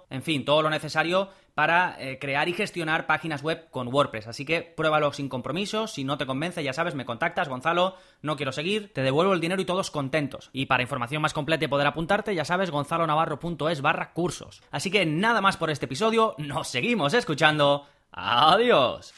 en 0.09 0.23
fin, 0.23 0.45
todo 0.45 0.61
lo 0.61 0.69
necesario 0.69 1.29
para 1.53 1.97
eh, 1.99 2.17
crear 2.19 2.47
y 2.47 2.53
gestionar 2.53 3.05
páginas 3.05 3.43
web 3.43 3.69
con 3.69 3.93
WordPress. 3.93 4.27
Así 4.27 4.45
que 4.45 4.61
pruébalo 4.61 5.11
sin 5.11 5.27
compromiso, 5.27 5.87
si 5.87 6.05
no 6.05 6.17
te 6.17 6.25
convence, 6.25 6.63
ya 6.63 6.71
sabes, 6.71 6.95
me 6.95 7.03
contactas, 7.03 7.49
Gonzalo, 7.49 7.95
no 8.21 8.37
quiero 8.37 8.53
seguir, 8.53 8.93
te 8.93 9.01
devuelvo 9.01 9.33
el 9.33 9.41
dinero 9.41 9.61
y 9.61 9.65
todos 9.65 9.91
contentos. 9.91 10.49
Y 10.53 10.67
para 10.67 10.83
información 10.83 11.21
más 11.21 11.33
completa 11.33 11.65
y 11.65 11.67
poder 11.67 11.87
apuntarte, 11.87 12.33
ya 12.33 12.45
sabes, 12.45 12.71
gonzalonavarro.es 12.71 13.81
barra 13.81 14.13
cursos. 14.13 14.61
Así 14.71 14.89
que 14.89 15.05
nada 15.05 15.41
más 15.41 15.57
por 15.57 15.69
este 15.69 15.85
episodio, 15.85 16.35
nos 16.37 16.69
seguimos 16.69 17.13
escuchando. 17.13 17.85
Adiós. 18.11 19.13